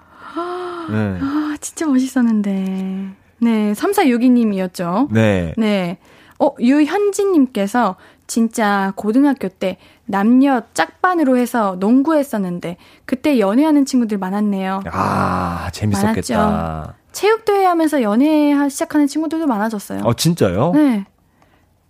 [0.90, 1.18] 네.
[1.20, 3.08] 아, 진짜 멋있었는데.
[3.40, 5.08] 네, 3462님이었죠.
[5.12, 5.54] 네.
[5.56, 5.98] 네.
[6.38, 7.96] 어, 유현진님께서
[8.28, 9.78] 진짜 고등학교 때
[10.08, 14.82] 남녀 짝반으로 해서 농구했었는데 그때 연애하는 친구들 많았네요.
[14.90, 16.94] 아 재밌었겠다.
[17.12, 20.00] 체육대회 하면서 연애 시작하는 친구들도 많아졌어요.
[20.04, 20.72] 어 진짜요?
[20.74, 21.04] 네.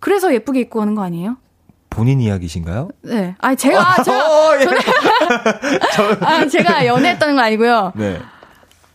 [0.00, 1.36] 그래서 예쁘게 입고 가는 거 아니에요?
[1.90, 2.90] 본인 이야기신가요?
[3.02, 3.34] 네.
[3.40, 4.66] 아, 제가, 아, 제가, 어, 예.
[6.24, 7.92] 아, 제가 연애했다는 건 아니고요.
[7.96, 8.20] 네.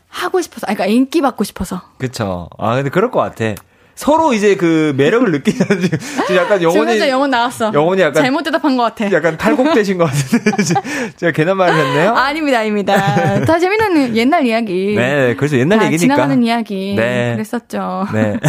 [0.08, 1.82] 하고 싶어서, 아, 그러니까 인기 받고 싶어서.
[1.98, 2.48] 그쵸.
[2.58, 3.56] 아 근데 그럴 것 같아.
[3.96, 7.72] 서로 이제 그 매력을 느끼는 지금 약간 영혼이 영혼 나왔어.
[7.74, 9.12] 영혼이 약간 잘못 대답한 것 같아.
[9.12, 10.52] 약간 탈곡되신 것 같은데
[11.16, 12.16] 제가 괜한 말을 했네요.
[12.16, 13.40] 아닙니다, 아닙니다.
[13.46, 14.96] 다 재밌는 옛날 이야기.
[14.96, 16.02] 네, 그래서 옛날 다 얘기니까.
[16.16, 16.96] 지나가는 이야기.
[16.98, 17.34] 네.
[17.34, 18.08] 그랬었죠.
[18.14, 18.38] 네.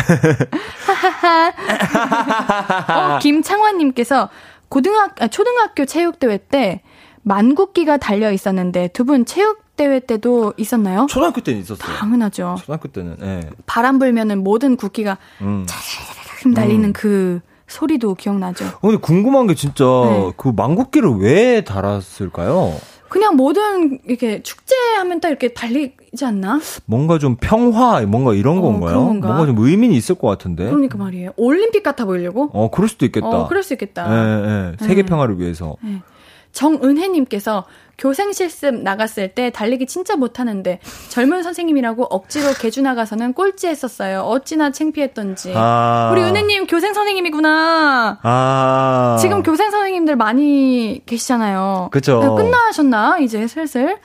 [2.88, 4.28] 어, 김창환님께서
[4.68, 6.80] 고등학교, 아, 초등학교 체육대회 때
[7.22, 11.06] 만국기가 달려 있었는데 두 분 체육 대회 때도 있었나요?
[11.08, 11.96] 초등학교 때는 있었어요.
[11.96, 12.56] 당연하죠.
[12.60, 13.16] 초등학교 때는.
[13.22, 13.40] 예.
[13.66, 15.66] 바람 불면은 모든 국기가 음.
[16.42, 18.66] 흠 달리는 그 소리도 기억나죠.
[18.66, 20.32] 어, 근데 궁금한 게 진짜 네.
[20.36, 22.74] 그 망국기를 왜 달았을까요?
[23.08, 26.60] 그냥 모든 이렇게 축제하면 딱 이렇게 달리지 않나?
[26.84, 29.04] 뭔가 좀 평화 뭔가 이런 어, 건가요?
[29.06, 29.28] 건가?
[29.28, 30.64] 뭔가 좀 의미는 있을 것 같은데.
[30.64, 31.30] 그러니까 말이에요.
[31.36, 32.50] 올림픽 같아 보이려고?
[32.52, 33.28] 어, 그럴 수도 있겠다.
[33.28, 34.06] 어, 그럴 수 있겠다.
[34.10, 34.86] 예, 예.
[34.86, 35.06] 세계 음.
[35.06, 35.76] 평화를 위해서.
[36.52, 37.64] 정은혜님께서
[37.98, 44.20] 교생 실습 나갔을 때 달리기 진짜 못하는데 젊은 선생님이라고 억지로 개주 나가서는 꼴찌했었어요.
[44.20, 45.52] 어찌나 창피했던지.
[45.54, 46.10] 아.
[46.12, 48.18] 우리 은혜님 교생 선생님이구나.
[48.22, 49.16] 아.
[49.20, 51.88] 지금 교생 선생님들 많이 계시잖아요.
[51.92, 52.20] 그쵸.
[52.20, 53.98] 네, 끝나셨나 이제 슬슬.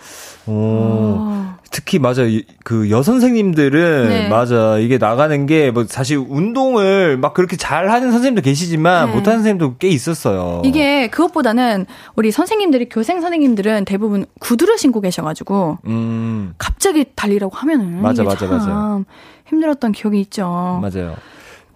[0.46, 0.52] 오.
[0.52, 1.39] 어.
[1.72, 4.28] 특히 맞아 이- 그 여선생님들은 네.
[4.30, 9.16] 맞아 이게 나가는 게 뭐 사실 운동을 막 그렇게 잘 하는 선생님도 계시지만 네.
[9.16, 10.62] 못하는 선생님도 꽤 있었어요.
[10.66, 18.24] 이게 그것보다는 우리 선생님들이 교생 선생님들은 대부분 구두를 신고 계셔가지고 음 갑자기 달리라고 하면은 맞아,
[18.24, 19.00] 맞아, 참 맞아.
[19.48, 20.80] 힘들었던 기억이 있죠.
[20.82, 21.16] 맞아요.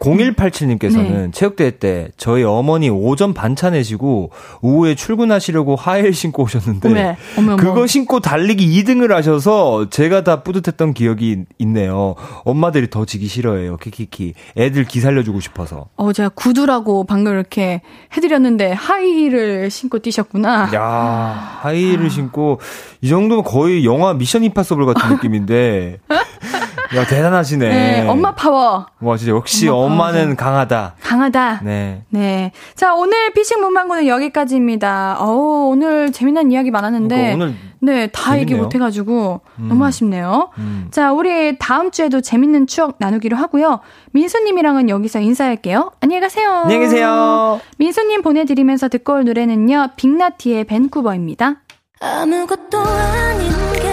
[0.03, 1.31] 0187님께서는 네.
[1.31, 4.31] 체육대회 때 저희 어머니 오전 반차 내시고
[4.61, 7.17] 오후에 출근하시려고 하이힐 신고 오셨는데 왜?
[7.38, 7.55] 어머, 어머.
[7.55, 12.15] 그거 신고 달리기 2등을 하셔서 제가 다 뿌듯했던 기억이 있네요.
[12.43, 13.77] 엄마들이 더 지기 싫어해요.
[13.77, 14.34] 키키키.
[14.57, 15.88] 애들 기 살려주고 싶어서.
[15.95, 17.81] 어, 제가 구두라고 방금 이렇게
[18.15, 20.71] 해드렸는데 하이힐을 신고 뛰셨구나.
[20.73, 22.59] 야 하이힐을 신고
[23.01, 25.99] 이 정도면 거의 영화 미션 임파서블 같은 느낌인데
[26.95, 27.69] 야 대단하시네.
[27.69, 30.95] 네, 엄마 파워 와 진짜 역시 엄마 엄마는 강하다.
[31.01, 31.61] 강하다.
[31.63, 32.03] 네.
[32.09, 32.51] 네.
[32.75, 35.17] 자, 오늘 피식 문방구는 여기까지입니다.
[35.19, 37.15] 어우, 오늘 재미난 이야기 많았는데.
[37.15, 38.63] 그러니까 오늘 네, 다 얘기 재밌네요.
[38.63, 40.49] 못해가지고 너무 아쉽네요.
[40.57, 40.87] 음.
[40.91, 43.81] 자, 우리 다음 주에도 재밌는 추억 나누기로 하고요.
[44.11, 45.91] 민수님이랑은 여기서 인사할게요.
[45.99, 46.49] 안녕히 가세요.
[46.63, 47.59] 안녕히 계세요.
[47.77, 49.89] 민수님 보내드리면서 듣고 올 노래는요.
[49.97, 51.55] 빅나티의 밴쿠버입니다.
[51.99, 53.51] 아무것도 아닌
[53.81, 53.92] 게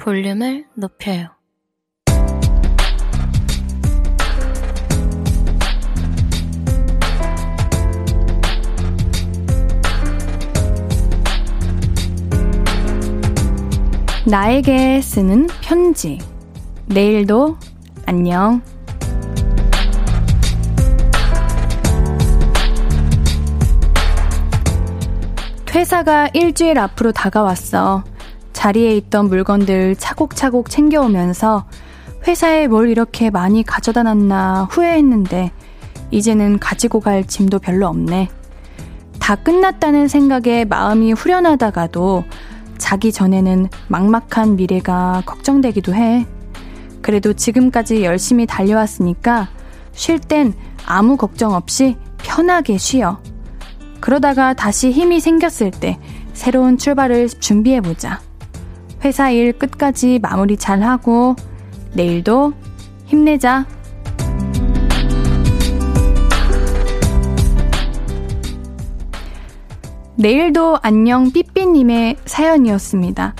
[0.00, 1.28] 볼륨을 높여요.
[14.26, 16.18] 나에게 쓰는 편지.
[16.86, 17.58] 내일도
[18.06, 18.62] 안녕.
[25.66, 28.04] 퇴사가 일주일 앞으로 다가왔어.
[28.60, 31.64] 자리에 있던 물건들 차곡차곡 챙겨오면서
[32.26, 35.50] 회사에 뭘 이렇게 많이 가져다 놨나 후회했는데
[36.10, 38.28] 이제는 가지고 갈 짐도 별로 없네.
[39.18, 42.24] 다 끝났다는 생각에 마음이 후련하다가도
[42.76, 46.26] 자기 전에는 막막한 미래가 걱정되기도 해.
[47.00, 49.48] 그래도 지금까지 열심히 달려왔으니까
[49.92, 50.52] 쉴 땐
[50.84, 53.22] 아무 걱정 없이 편하게 쉬어.
[54.00, 55.98] 그러다가 다시 힘이 생겼을 때
[56.34, 58.20] 새로운 출발을 준비해보자.
[59.02, 61.36] 회사 일 끝까지 마무리 잘 하고
[61.94, 62.52] 내일도
[63.06, 63.66] 힘내자.
[70.16, 73.34] 내일도 안녕 삐삐님의 사연이었습니다.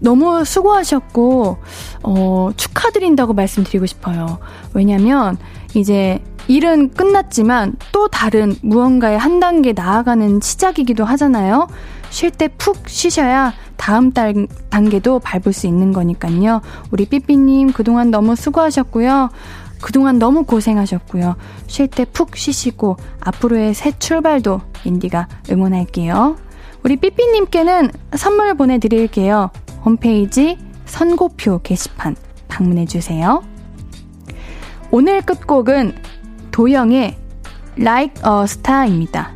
[0.00, 1.58] 너무 수고하셨고,
[2.02, 4.38] 어, 축하드린다고 말씀드리고 싶어요.
[4.72, 5.36] 왜냐면,
[5.74, 11.66] 이제 일은 끝났지만 또 다른 무언가의 한 단계 나아가는 시작이기도 하잖아요.
[12.10, 16.62] 쉴 때 푹 쉬셔야 다음 달, 단계도 밟을 수 있는 거니까요.
[16.90, 19.30] 우리 삐삐님 그동안 너무 수고하셨고요.
[19.80, 21.36] 그동안 너무 고생하셨고요.
[21.66, 26.36] 쉴 때 푹 쉬시고 앞으로의 새 출발도 인디가 응원할게요.
[26.82, 29.50] 우리 삐삐님께는 선물 보내드릴게요.
[29.84, 32.16] 홈페이지 선고표 게시판
[32.48, 33.42] 방문해주세요.
[34.90, 35.94] 오늘 끝곡은
[36.52, 37.18] 도영의
[37.78, 39.35] Like a Star입니다.